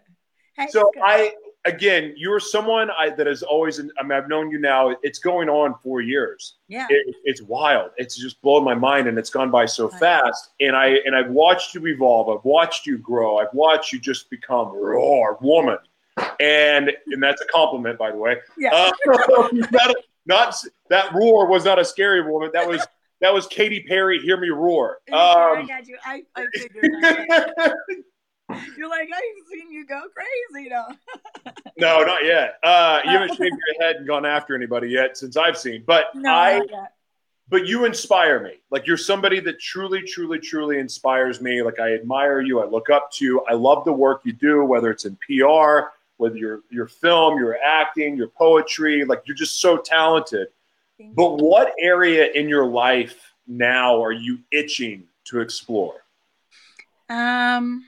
[0.56, 1.32] Hey, so I
[1.64, 3.78] again, you're someone I, that has always.
[3.78, 4.96] I mean, I've known you now.
[5.02, 6.56] It's going on four years.
[6.66, 7.90] Yeah, it, it's wild.
[7.96, 10.50] It's just blown my mind, and it's gone by so fast.
[10.60, 12.36] And I and I've watched you evolve.
[12.36, 13.38] I've watched you grow.
[13.38, 15.78] I've watched you just become raw woman
[16.40, 18.36] and and that's a compliment, by the way.
[18.56, 18.74] Yeah.
[18.74, 19.94] Uh, not,
[20.26, 20.54] not,
[20.90, 22.50] that roar was not a scary woman.
[22.52, 22.86] That was
[23.20, 24.20] that was Katy Perry.
[24.20, 24.98] Hear me roar.
[25.12, 25.98] Um, I got you.
[26.04, 26.92] I, I figured.
[27.02, 27.74] That.
[28.78, 31.52] You're like I've seen you go crazy, though.
[31.76, 32.54] no, not yet.
[32.62, 35.84] Uh, you haven't shaved your head and gone after anybody yet since I've seen.
[35.86, 36.62] But no, I.
[37.50, 38.60] But you inspire me.
[38.70, 41.62] Like you're somebody that truly, truly, truly inspires me.
[41.62, 42.60] Like I admire you.
[42.60, 43.44] I look up to you.
[43.48, 45.88] I love the work you do, whether it's in PR,
[46.18, 50.48] whether your your film, your acting, your poetry, like you're just so talented.
[51.14, 56.04] But what area in your life now are you itching to explore?
[57.08, 57.84] Um,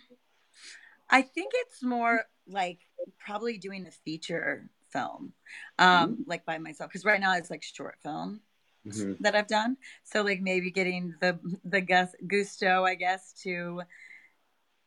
[1.11, 2.79] I think it's more like
[3.19, 5.33] probably doing a feature film,
[5.79, 6.23] um, mm-hmm.
[6.27, 6.91] like by myself.
[6.91, 8.41] Because right now it's like short film
[8.87, 9.15] mm-hmm.
[9.21, 9.77] that I've done.
[10.05, 11.81] So like maybe getting the the
[12.27, 13.83] gusto, I guess, to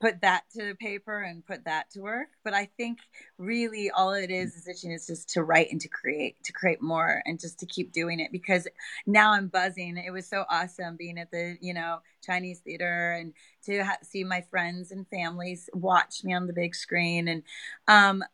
[0.04, 2.28] put that to paper and put that to work.
[2.44, 3.00] But I think
[3.38, 7.24] really all it is is is just to write and to create, to create more
[7.26, 8.68] and just to keep doing it because
[9.06, 9.96] now I'm buzzing.
[9.96, 13.34] It was so awesome being at the, you know, Chinese theater and
[13.64, 17.30] to ha- see my friends and families watch me on the big screen.
[17.30, 17.44] And
[17.88, 18.26] um,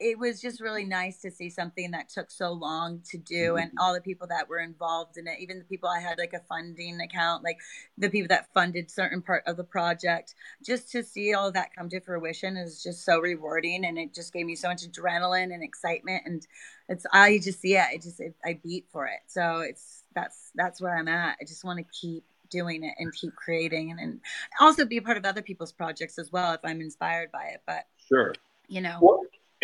[0.00, 3.68] it was just really nice to see something that took so long to do and
[3.70, 3.78] mm-hmm.
[3.78, 6.40] all the people that were involved in it even the people i had like a
[6.48, 7.58] funding account like
[7.96, 10.34] the people that funded certain part of the project
[10.64, 14.32] just to see all that come to fruition is just so rewarding and it just
[14.32, 16.46] gave me so much adrenaline and excitement and
[16.88, 19.20] it's i just yeah it i just it, i beat for it.
[19.26, 21.36] So it's that's that's where i'm at.
[21.40, 24.20] I just want to keep doing it and keep creating and, and
[24.60, 27.62] also be a part of other people's projects as well if i'm inspired by it
[27.66, 28.32] but sure.
[28.68, 28.98] you know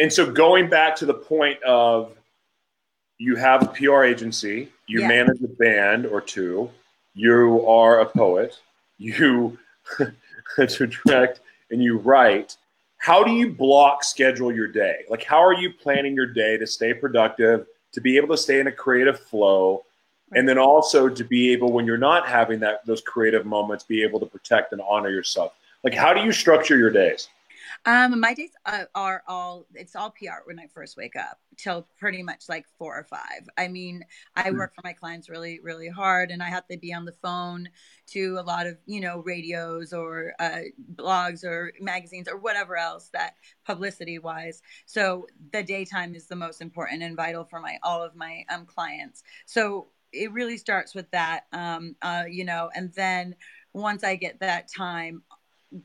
[0.01, 2.17] and so going back to the point of
[3.19, 5.09] you have a PR agency, you yeah.
[5.09, 6.71] manage a band or two,
[7.15, 8.59] you are a poet,
[8.97, 9.59] you
[10.57, 11.41] direct
[11.71, 12.57] and you write.
[12.97, 15.05] How do you block schedule your day?
[15.11, 18.59] Like how are you planning your day to stay productive, to be able to stay
[18.59, 19.85] in a creative flow,
[20.33, 24.03] and then also to be able when you're not having that those creative moments be
[24.03, 25.53] able to protect and honor yourself.
[25.85, 27.29] Like how do you structure your days?
[27.87, 28.51] Um, my days
[28.95, 32.95] are all it's all PR when I first wake up till pretty much like four
[32.95, 33.49] or five.
[33.57, 34.05] I mean,
[34.37, 34.59] I hmm.
[34.59, 37.69] work for my clients really, really hard, and I have to be on the phone
[38.09, 40.61] to a lot of you know radios or uh,
[40.95, 44.61] blogs or magazines or whatever else that publicity wise.
[44.85, 48.67] So the daytime is the most important and vital for my all of my um,
[48.67, 49.23] clients.
[49.47, 53.37] So it really starts with that, um, uh, you know, and then
[53.73, 55.23] once I get that time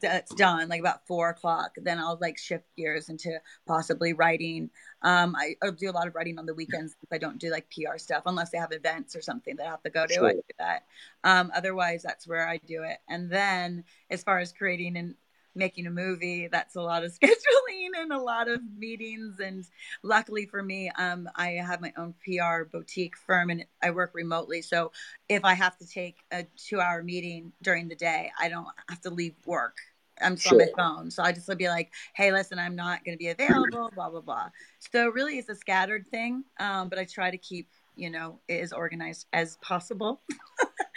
[0.02, 4.70] that's done like about four o'clock then i'll like shift gears into possibly writing.
[5.04, 7.52] Um I, I do a lot of writing on the weekends If i don't do
[7.52, 10.14] like pr stuff unless they have events or something that i have to go to
[10.14, 10.30] sure.
[10.30, 10.86] i do that.
[11.24, 12.98] Um otherwise that's where i do it.
[13.08, 15.16] And then as far as creating and
[15.56, 19.40] making a movie that's a lot of scheduling and a lot of meetings.
[19.40, 19.66] And
[20.04, 24.62] luckily for me um, i have my own pr boutique firm and i work remotely.
[24.62, 24.92] So
[25.30, 29.02] if i have to take a two hour meeting during the day i don't have
[29.02, 29.78] to leave work.
[30.22, 30.54] I'm sure.
[30.54, 31.12] on my phone.
[31.12, 34.10] So i just would be like hey listen i'm not going to be available blah
[34.10, 34.50] blah blah.
[34.80, 38.62] So really it's a scattered thing um, but i try to keep you know it
[38.62, 40.22] as organized as possible.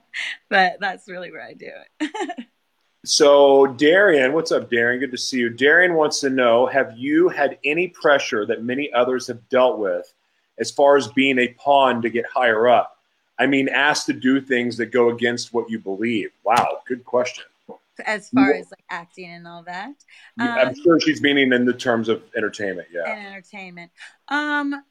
[0.50, 2.46] But that's really where i do it
[3.06, 5.02] So, Darian, what's up, Darian?
[5.02, 5.50] Good to see you.
[5.50, 10.14] Darian wants to know Have you had any pressure that many others have dealt with
[10.58, 12.98] as far as being a pawn to get higher up?
[13.38, 16.30] I mean, asked to do things that go against what you believe.
[16.46, 17.44] Wow, good question.
[18.06, 19.90] As far as like acting and all that,
[20.40, 22.88] um, I'm sure she's meaning in the terms of entertainment.
[22.92, 23.92] Yeah, and entertainment.
[24.30, 24.82] Um,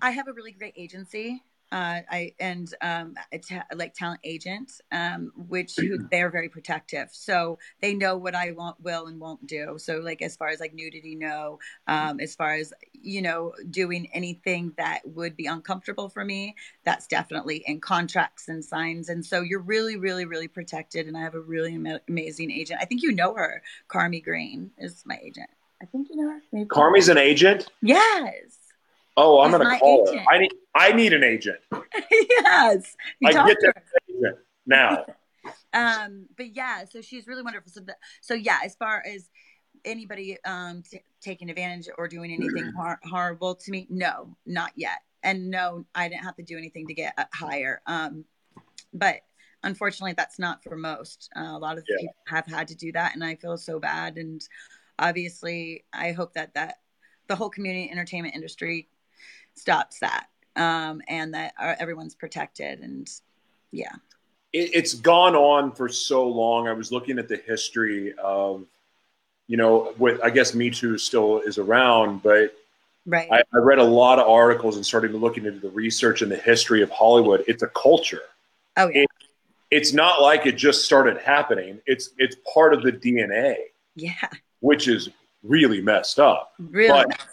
[0.00, 1.42] I have a really great agency
[1.74, 3.16] uh, I and um,
[3.48, 7.08] ta- like talent agent, um, which who, they're very protective.
[7.10, 9.74] So they know what I want, will, and won't do.
[9.78, 11.58] So like as far as like nudity, no.
[11.88, 16.54] Um, as far as you know, doing anything that would be uncomfortable for me,
[16.84, 19.08] that's definitely in contracts and signs.
[19.08, 21.08] And so you're really, really, really protected.
[21.08, 22.78] And I have a really am- amazing agent.
[22.80, 23.62] I think you know her.
[23.88, 25.50] Carmi Green is my agent.
[25.82, 26.40] I think you know her.
[26.52, 26.68] Maybe.
[26.68, 27.66] Carmi's an agent.
[27.82, 28.63] Yes.
[29.16, 30.20] Oh, I'm gonna call agent.
[30.26, 30.34] her.
[30.34, 31.58] I need I need an agent.
[32.10, 32.96] yes.
[33.24, 35.04] I get to that agent now.
[35.74, 39.28] um but yeah so she's really wonderful so that so yeah as far as
[39.84, 45.00] anybody um t- taking advantage or doing anything har- horrible to me no not yet
[45.22, 48.24] and no i didn't have to do anything to get uh, higher um
[48.94, 49.16] but
[49.64, 51.96] unfortunately that's not for most uh, a lot of Yeah.
[52.00, 54.40] people have had to do that and i feel so bad and
[54.98, 56.76] obviously i hope that that
[57.26, 58.88] the whole community entertainment industry
[59.56, 60.26] stops that
[60.56, 63.10] um and that everyone's protected and
[63.72, 63.92] yeah
[64.52, 66.68] it, it's gone on for so long.
[66.68, 68.64] I was looking at the history of,
[69.48, 72.54] you know, what I guess Me Too still is around, but
[73.04, 76.30] right I, I read a lot of articles and started looking into the research and
[76.30, 77.42] the history of Hollywood.
[77.48, 78.22] It's a culture.
[78.76, 79.06] oh yeah
[79.72, 81.80] It's not like it just started happening.
[81.86, 83.56] It's it's part of the DNA,
[83.96, 84.28] yeah
[84.60, 85.08] which is
[85.42, 86.52] really messed up.
[86.60, 87.28] really But- messed up.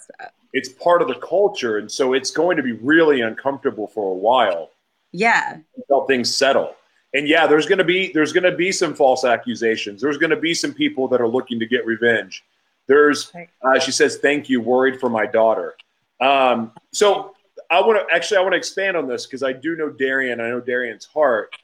[0.53, 4.15] It's part of the culture, and so it's going to be really uncomfortable for a
[4.15, 4.71] while.
[5.11, 6.75] yeah until things settle.
[7.13, 10.01] And yeah, there's going to be there's going to be some false accusations.
[10.01, 12.43] There's going to be some people that are looking to get revenge.
[12.87, 13.31] There's
[13.63, 15.75] uh, she says thank you, worried for my daughter.
[16.21, 17.35] Um, so
[17.69, 20.39] I want to actually I want to expand on this because I do know Darian.
[20.39, 21.55] I know Darian's heart.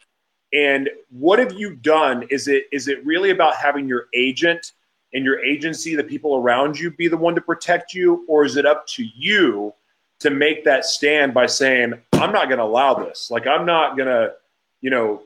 [0.53, 2.25] And what have you done?
[2.29, 4.73] Is it is it really about having your agent
[5.13, 8.57] and your agency, the people around you, be the one to protect you, or is
[8.57, 9.73] it up to you
[10.19, 13.29] to make that stand by saying, "I'm not going to allow this.
[13.31, 14.33] Like I'm not going to,
[14.81, 15.21] you know,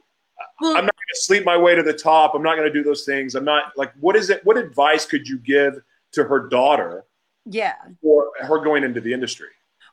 [0.59, 2.35] well I'm not going to sleep my way to the top.
[2.35, 3.35] I'm not going to do those things.
[3.35, 4.45] I'm not like, what is it?
[4.45, 5.81] What advice could you give
[6.13, 7.05] to her daughter
[7.45, 9.47] yeah for her going into the industry?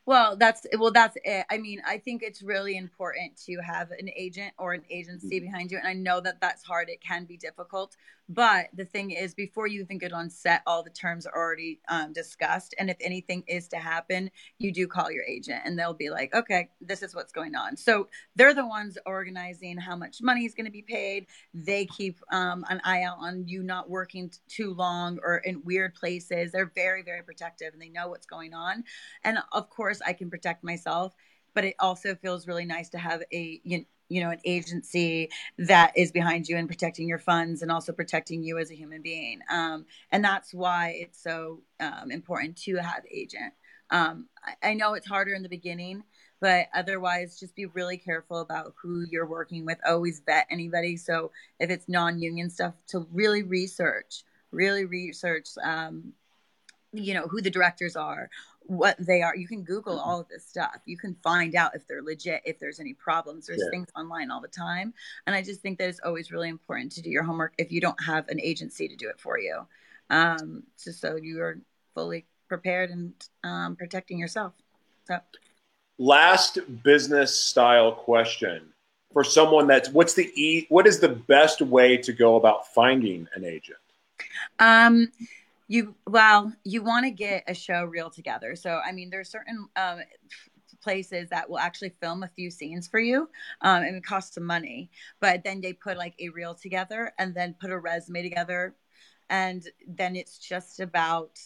[0.08, 4.08] well that's well that's it i mean i think it's really important to have an
[4.16, 5.46] agent or an agency mm-hmm.
[5.46, 7.94] behind you and i know that that's hard it can be difficult
[8.28, 11.80] but the thing is before you even get on set all the terms are already
[11.88, 12.74] um, discussed.
[12.78, 16.34] And if anything is to happen you do call your agent and they'll be like
[16.34, 17.76] okay this is what's going on.
[17.76, 21.26] So they're the ones organizing how much money is going to be paid.
[21.54, 25.62] They keep um, an eye out on you not working t- too long or in
[25.64, 26.52] weird places.
[26.52, 28.84] They're very very protective and they know what's going on.
[29.24, 31.14] And of course i can protect myself
[31.54, 35.92] but it also feels really nice to have a you, you know an agency that
[35.96, 39.40] is behind you and protecting your funds and also protecting you as a human being.
[39.50, 43.52] Um, and that's why it's so um, important to have agent.
[43.90, 46.04] Um, I, I know it's harder in the beginning
[46.40, 49.76] but otherwise just be really careful about who you're working with.
[49.84, 50.96] Always vet anybody.
[50.96, 56.12] So if it's non-union stuff to really research really research um,
[56.92, 58.30] you know who the directors are
[58.68, 60.76] what they are you can google all of this stuff.
[60.84, 63.46] You can find out if they're legit if there's any problems.
[63.46, 63.70] There's Yeah.
[63.70, 64.94] things online all the time
[65.26, 67.80] and i just think that it's always really important to do your homework if you
[67.80, 69.66] don't have an agency to do it for you.
[70.10, 71.58] Um just so you are
[71.94, 73.12] fully prepared and
[73.44, 74.52] um, protecting yourself.
[75.06, 75.18] So.
[75.98, 78.72] Last business style question
[79.12, 83.26] for someone that's what's the e what is the best way to go about finding
[83.34, 83.78] an agent?
[84.58, 85.10] Um,
[85.68, 88.56] you well, you want to get a show reel together.
[88.56, 90.00] So I mean, there's certain um,
[90.82, 93.28] places that will actually film a few scenes for you,
[93.60, 94.90] um, and it costs some money.
[95.20, 98.74] But then they put like a reel together, and then put a resume together,
[99.28, 101.38] and then it's just about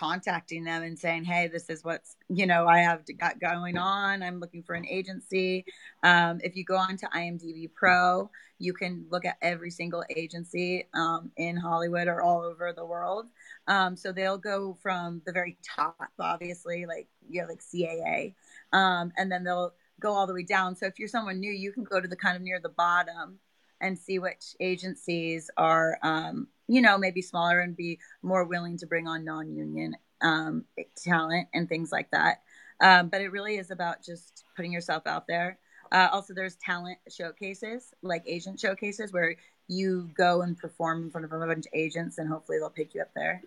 [0.00, 4.22] contacting them and saying hey this is what's you know i have got going on.
[4.22, 5.66] I'm looking for an agency.
[6.02, 10.88] Um, if you go on to imdb pro you can look at every single agency
[10.94, 13.26] um, in hollywood or all over the world.
[13.68, 18.34] Um, so they'll go from the very top obviously like you know like caa
[18.72, 20.74] um, and then they'll go all the way down.
[20.76, 23.38] So if you're someone new you can go to the kind of near the bottom
[23.82, 28.86] and see which agencies are um, you know maybe smaller and be more willing to
[28.86, 30.64] bring on non-union um,
[30.96, 32.42] talent and things like that.
[32.80, 35.58] Um, but it really is about just putting yourself out there.
[35.90, 39.34] Uh, also there's talent showcases like agent showcases where
[39.66, 42.94] you go and perform in front of a bunch of agents and hopefully they'll pick
[42.94, 43.42] you up there.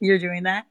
[0.00, 0.66] You're doing that?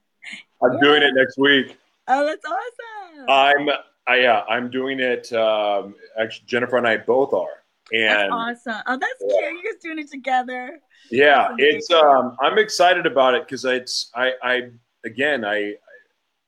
[0.62, 1.78] I'm doing it next week.
[2.10, 3.30] oh that's awesome.
[3.30, 3.70] I'm
[4.06, 5.32] I, yeah, I'm doing it.
[5.32, 9.50] Um, actually, Jennifer and I both are, that's awesome oh that's Yeah.
[9.50, 10.80] cute you guys doing it together
[11.12, 14.62] yeah, it's um, I'm excited about it because it's I I
[15.06, 15.76] again I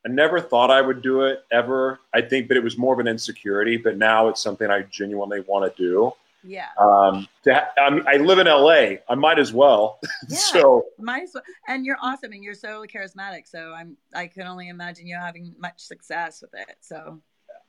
[0.06, 2.00] I never thought I would do it ever.
[2.14, 3.76] I think, but it was more of an insecurity.
[3.78, 6.14] But now it's something I genuinely want to do.
[6.44, 6.70] Yeah.
[6.80, 9.02] Um, to ha- I, mean, I live in LA.
[9.10, 10.00] I might as well.
[10.30, 10.38] Yeah.
[10.38, 11.44] so Might as well.
[11.68, 13.48] And you're awesome and you're so charismatic.
[13.48, 16.78] So I'm I can only imagine you having much success with it.
[16.82, 17.22] So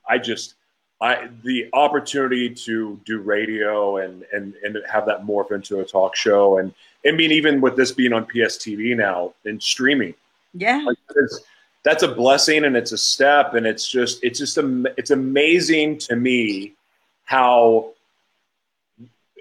[0.07, 0.55] I just,
[0.99, 6.15] I the opportunity to do radio and and and have that morph into a talk
[6.15, 6.73] show and
[7.05, 10.15] I mean even with this being on PSTV now and streaming,
[10.53, 10.83] yeah.
[10.85, 10.97] like
[11.83, 14.57] that's a blessing and it's a step and it's just it's just
[14.97, 16.73] it's amazing to me
[17.25, 17.91] how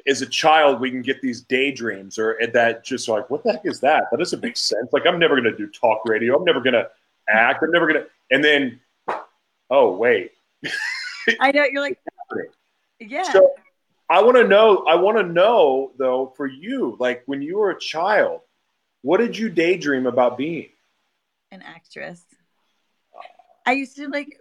[0.06, 3.64] as a child we can get these daydreams or that just like what the heck
[3.64, 4.04] is that?
[4.10, 4.92] That doesn't make sense.
[4.92, 6.36] Like i'm never going to do talk radio.
[6.36, 6.88] I'm never going to
[7.28, 7.62] act.
[7.62, 8.78] I'm never going to and then
[9.70, 10.32] oh wait
[11.40, 11.98] I know you're like
[13.00, 13.24] Yeah.
[13.24, 13.50] so
[14.08, 17.70] i want to know i want to know though for you like when you were
[17.70, 18.40] a child
[19.02, 20.70] what did you daydream about being
[21.50, 22.24] an actress.
[23.64, 24.38] I used to like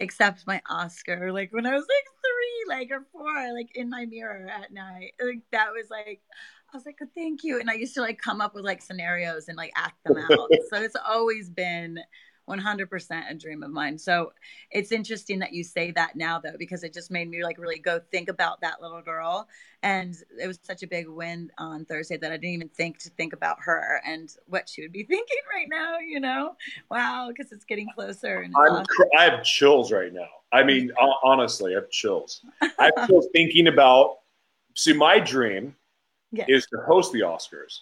[0.00, 4.06] accept my Oscar like when I was like three, like or four, like in my
[4.06, 5.12] mirror at night.
[5.22, 6.20] Like that was like
[6.72, 7.58] I was like, oh, thank you.
[7.58, 10.48] And I used to like come up with like scenarios and like act them out.
[10.70, 11.98] so it's always been
[12.50, 13.96] 100% a dream of mine.
[13.98, 14.32] So
[14.70, 17.78] it's interesting that you say that now though, because it just made me like really
[17.78, 19.48] go think about that little girl.
[19.82, 23.10] And it was such a big win on Thursday that I didn't even think to
[23.10, 26.56] think about her and what she would be thinking right now, you know?
[26.90, 28.40] Wow, because it's getting closer.
[28.40, 28.86] And I'm, awesome.
[28.86, 30.28] cr- I have chills right now.
[30.52, 30.66] I mm-hmm.
[30.66, 30.92] mean,
[31.22, 32.44] honestly, I have chills.
[32.60, 34.16] I have chills thinking about.
[34.76, 35.74] See, my dream
[36.32, 36.44] Yeah.
[36.48, 37.80] is to host the Oscars.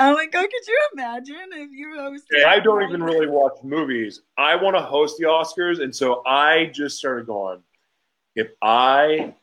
[0.00, 2.42] Oh like, oh, could you imagine if you hosted?
[2.42, 4.22] And I don't even really watch movies.
[4.36, 7.62] I want to host the Oscars, and so I just started going.
[8.34, 9.34] If I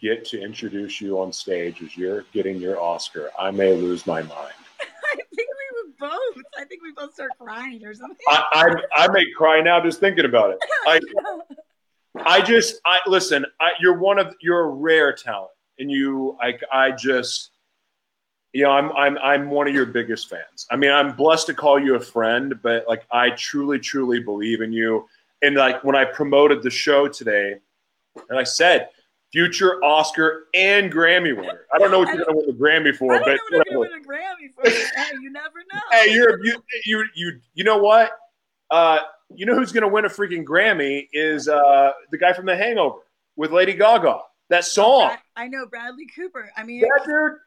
[0.00, 4.22] get to introduce you on stage as you're getting your Oscar, I may lose my
[4.22, 4.54] mind.
[4.80, 6.44] I think we would both.
[6.58, 8.16] I think we both start crying or something.
[8.28, 10.58] I, I, I may cry now just thinking about it.
[10.86, 11.00] I,
[12.16, 13.46] I just, I listen.
[13.60, 17.50] I, you're one of, you're a rare talent, and you, I, I just,
[18.52, 20.66] you know, I'm, I'm, I'm one of your biggest fans.
[20.70, 24.60] I mean, I'm blessed to call you a friend, but like, I truly, truly believe
[24.60, 25.06] in you.
[25.42, 27.56] And like, when I promoted the show today,
[28.28, 28.88] and I said,
[29.32, 31.66] future Oscar and Grammy winner.
[31.72, 33.76] I don't know what you're going to win the Grammy for, but know what I'm
[33.78, 33.88] whatever.
[33.88, 34.68] doing a Grammy for.
[34.68, 35.80] hey, you never know.
[35.92, 38.10] hey, you're you you you you know what?
[38.70, 38.98] Uh,
[39.34, 42.98] you know who's gonna win a freaking Grammy is uh the guy from The Hangover
[43.36, 44.20] with Lady Gaga.
[44.48, 45.16] That song.
[45.36, 46.50] I, know Bradley Cooper.
[46.56, 47.38] I mean, That dude,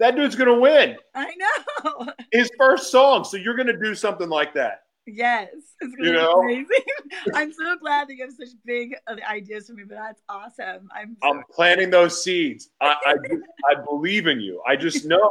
[0.00, 2.06] that dude's gonna win I know.
[2.32, 3.24] his first song.
[3.24, 4.82] So you're gonna do something like that.
[5.06, 5.48] yes,
[5.80, 6.40] it's gonna You be know?
[6.42, 6.66] amazing.
[7.34, 8.94] I'm so glad that you have such big
[9.28, 10.88] ideas for me, but that's awesome.
[10.94, 11.16] I'm.
[11.22, 12.70] So, I'm planting those seeds.
[12.80, 13.14] I I,
[13.70, 14.62] I believe in you.
[14.66, 15.30] I just know.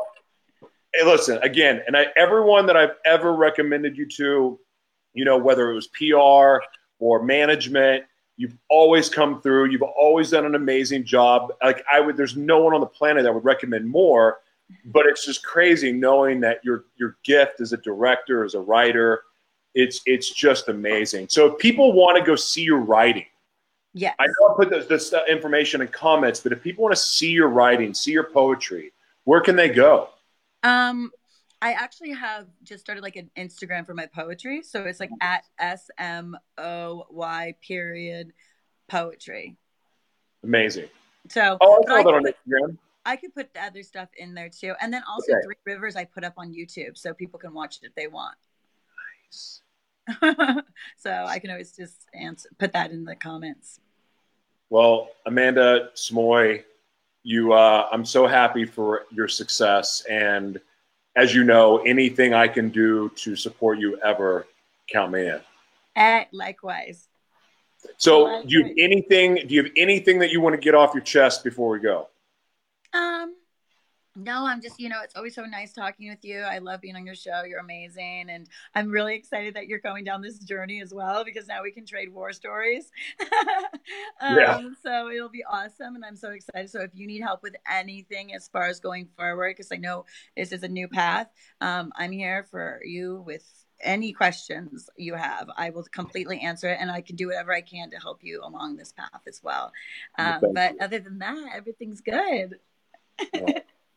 [0.93, 4.59] Hey, listen again, and I, everyone that I've ever recommended you to,
[5.14, 6.64] you know, whether it was PR
[6.99, 8.03] or management,
[8.38, 9.72] you've always come through.
[9.72, 11.51] You've always done an amazing job.
[11.64, 14.38] Like I would, there's no one on the planet that would recommend more.
[14.86, 19.24] But it's just crazy knowing that your your gift as a director, as a writer,
[19.74, 21.28] it's it's just amazing.
[21.30, 23.26] So if people want to go see your writing.
[23.93, 27.01] yeah, I know I put this, this information in comments, but if people want to
[27.01, 28.91] see your writing, see your poetry,
[29.26, 30.09] where can they go?
[30.64, 31.11] Um,
[31.61, 35.43] I actually have just started like an Instagram for my poetry, so it's like at
[35.59, 38.34] S M O Y period
[38.88, 39.55] poetry.
[40.43, 40.89] Amazing.
[41.30, 42.78] So Oh, I saw that on Instagram.
[43.06, 45.41] I could put the other stuff in there too, and then also Okay.
[45.45, 48.36] Three Rivers I put up on YouTube, so people can watch it if they want.
[49.28, 49.62] Nice.
[50.97, 53.80] so I can always just answer, put that in the comments.
[54.70, 56.64] Well, Amanda Smoy,
[57.24, 60.60] you, uh, I'm so happy for your success, and
[61.16, 64.47] as you know, anything I can do to support you ever,
[64.91, 65.39] count me in.
[65.95, 67.08] Eh, likewise.
[67.97, 69.36] So, do you have anything?
[69.47, 72.08] Do you have anything that you want to get off your chest before we go?
[72.93, 73.35] Um,
[74.15, 76.41] no, I'm just, you know, it's always so nice talking with you.
[76.41, 77.43] I love being on your show.
[77.47, 78.27] You're amazing.
[78.29, 81.71] And I'm really excited that you're going down this journey as well because now we
[81.71, 82.91] can trade war stories.
[84.21, 84.69] um, Yeah.
[84.83, 85.95] So it'll be awesome.
[85.95, 86.69] And I'm so excited.
[86.69, 90.05] So if you need help with anything as far as going forward, because I know
[90.37, 91.29] this is a new path,
[91.59, 93.43] um, I'm here for you with
[93.81, 95.49] any questions you have.
[95.57, 98.41] I will completely answer it and I can do whatever I can to help you
[98.43, 99.71] along this path as well.
[100.19, 102.59] Um, but other than that, everything's good.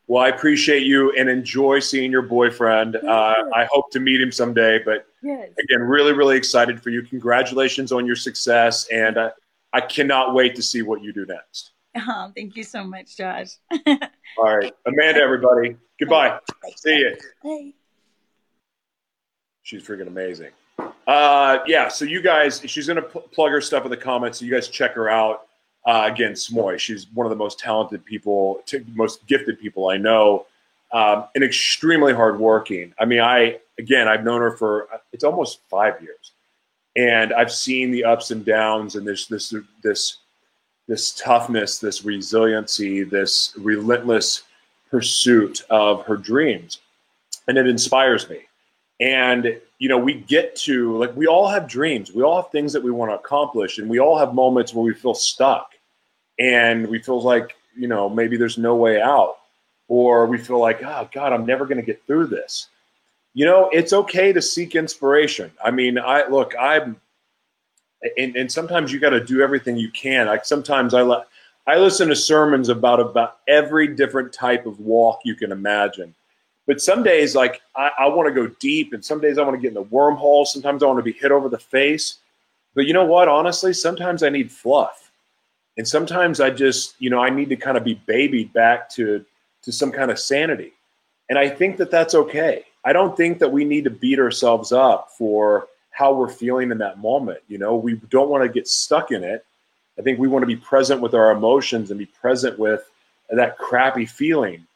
[0.08, 2.94] Well, I appreciate you and enjoy seeing your boyfriend.
[2.94, 5.50] Uh, I hope to meet him someday, but Yes.
[5.62, 7.02] again, really, really excited for you.
[7.02, 9.30] Congratulations on your success, and uh,
[9.72, 11.72] I cannot wait to see what you do next.
[11.98, 13.52] Oh, thank you so much, Josh.
[13.86, 16.38] All right, Amanda, everybody, goodbye.
[16.76, 17.16] See you.
[17.42, 17.72] Bye.
[19.62, 20.50] She's freaking amazing.
[21.06, 21.88] Uh, yeah.
[21.88, 24.38] So you guys, she's gonna pl- plug her stuff in the comments.
[24.38, 25.46] So you guys check her out.
[25.86, 26.78] Uh, again, Smoy.
[26.78, 30.46] She's one of the most talented people, t- most gifted people I know,
[30.92, 32.92] um, and extremely hardworking.
[32.98, 36.32] I mean, I again, I've known her for it's almost five years,
[36.96, 40.18] and I've seen the ups and downs, and this this this
[40.88, 44.42] this toughness, this resiliency, this relentless
[44.90, 46.80] pursuit of her dreams,
[47.48, 48.40] and it inspires me.
[49.00, 52.72] And you know, we get to like we all have dreams, we all have things
[52.72, 55.74] that we want to accomplish, and we all have moments where we feel stuck,
[56.38, 59.36] and we feel like you know maybe there's no way out,
[59.88, 62.68] or we feel like oh God, I'm never going to get through this.
[63.34, 65.50] You know, it's okay to seek inspiration.
[65.62, 66.98] I mean, I look, I'm,
[68.16, 70.26] and, and sometimes you got to do everything you can.
[70.26, 71.22] Like sometimes I.
[71.68, 76.14] I listen to sermons about about every different type of walk you can imagine
[76.66, 79.54] but some days, like I, I want to go deep, and some days I want
[79.54, 80.46] to get in the wormhole.
[80.46, 82.18] Sometimes I want to be hit over the face.
[82.74, 83.28] But you know what?
[83.28, 85.05] Honestly, sometimes I need fluff,
[85.76, 89.24] and sometimes I just, you know, I need to kind of be babied back to
[89.62, 90.72] to some kind of sanity.
[91.28, 92.64] And I think that that's okay.
[92.84, 96.78] I don't think that we need to beat ourselves up for how we're feeling in
[96.78, 97.40] that moment.
[97.48, 99.44] You know, we don't want to get stuck in it.
[99.98, 102.88] I think we want to be present with our emotions and be present with
[103.30, 104.66] that crappy feeling.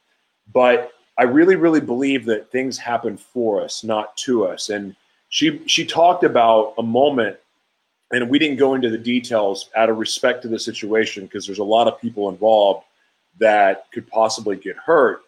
[0.53, 4.71] But I really, really believe that things happen for us, not to us.
[4.71, 4.97] And
[5.29, 7.37] she she talked about a moment,
[8.13, 11.59] and we didn't go into the details out of respect to the situation because there's
[11.59, 12.85] a lot of people involved
[13.39, 15.23] that could possibly get hurt.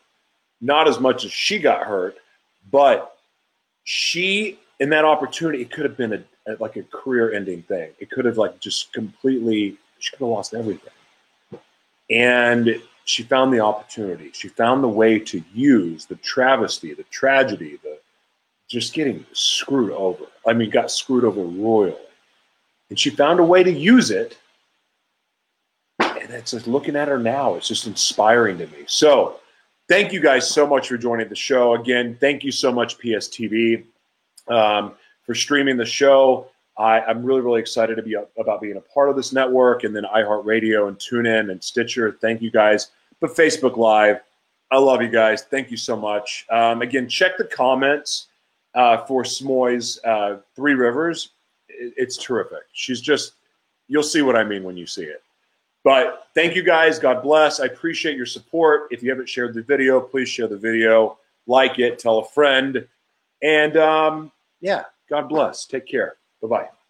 [0.61, 2.16] Not as much as she got hurt,
[2.70, 3.16] but
[3.85, 7.91] she in that opportunity, it could have been a, a like a career-ending thing.
[8.01, 9.76] It could have like just completely.
[10.01, 10.93] She could have lost everything.
[12.11, 14.30] And she found the opportunity.
[14.33, 17.99] She found the way to use the travesty, the tragedy, the
[18.68, 20.24] just getting screwed over.
[20.47, 21.95] I mean, got screwed over royally.
[22.93, 24.36] And she found a way to use it.
[25.99, 28.84] And it's just looking at her now, it's just inspiring to me.
[28.86, 29.40] So,
[29.88, 31.74] thank you guys so much for joining the show.
[31.74, 33.84] Again, thank you so much, PSTV,
[34.49, 34.93] um,
[35.24, 36.49] for streaming the show.
[36.76, 39.84] I, am really, really excited to be a, about being a part of this network
[39.84, 42.18] and then iHeartRadio and TuneIn and Stitcher.
[42.20, 42.90] Thank you guys.
[43.20, 44.20] But Facebook Live,
[44.70, 45.45] I love you guys.
[45.45, 46.45] Thank you so much.
[46.51, 48.26] Um, again, check the comments
[48.74, 51.30] uh, for Smoy's uh, Three Rivers.
[51.73, 52.62] It, it's terrific.
[52.73, 53.35] She's just,
[53.89, 55.23] you'll see what I mean when you see it.
[55.85, 56.99] But thank you guys.
[56.99, 57.61] God bless.
[57.61, 58.89] I appreciate your support.
[58.91, 62.87] If you haven't shared the video, please share the video, like it, tell a friend.
[63.43, 65.66] And um, yeah, God bless.
[65.66, 66.16] Take care.
[66.41, 66.82] Bye bye.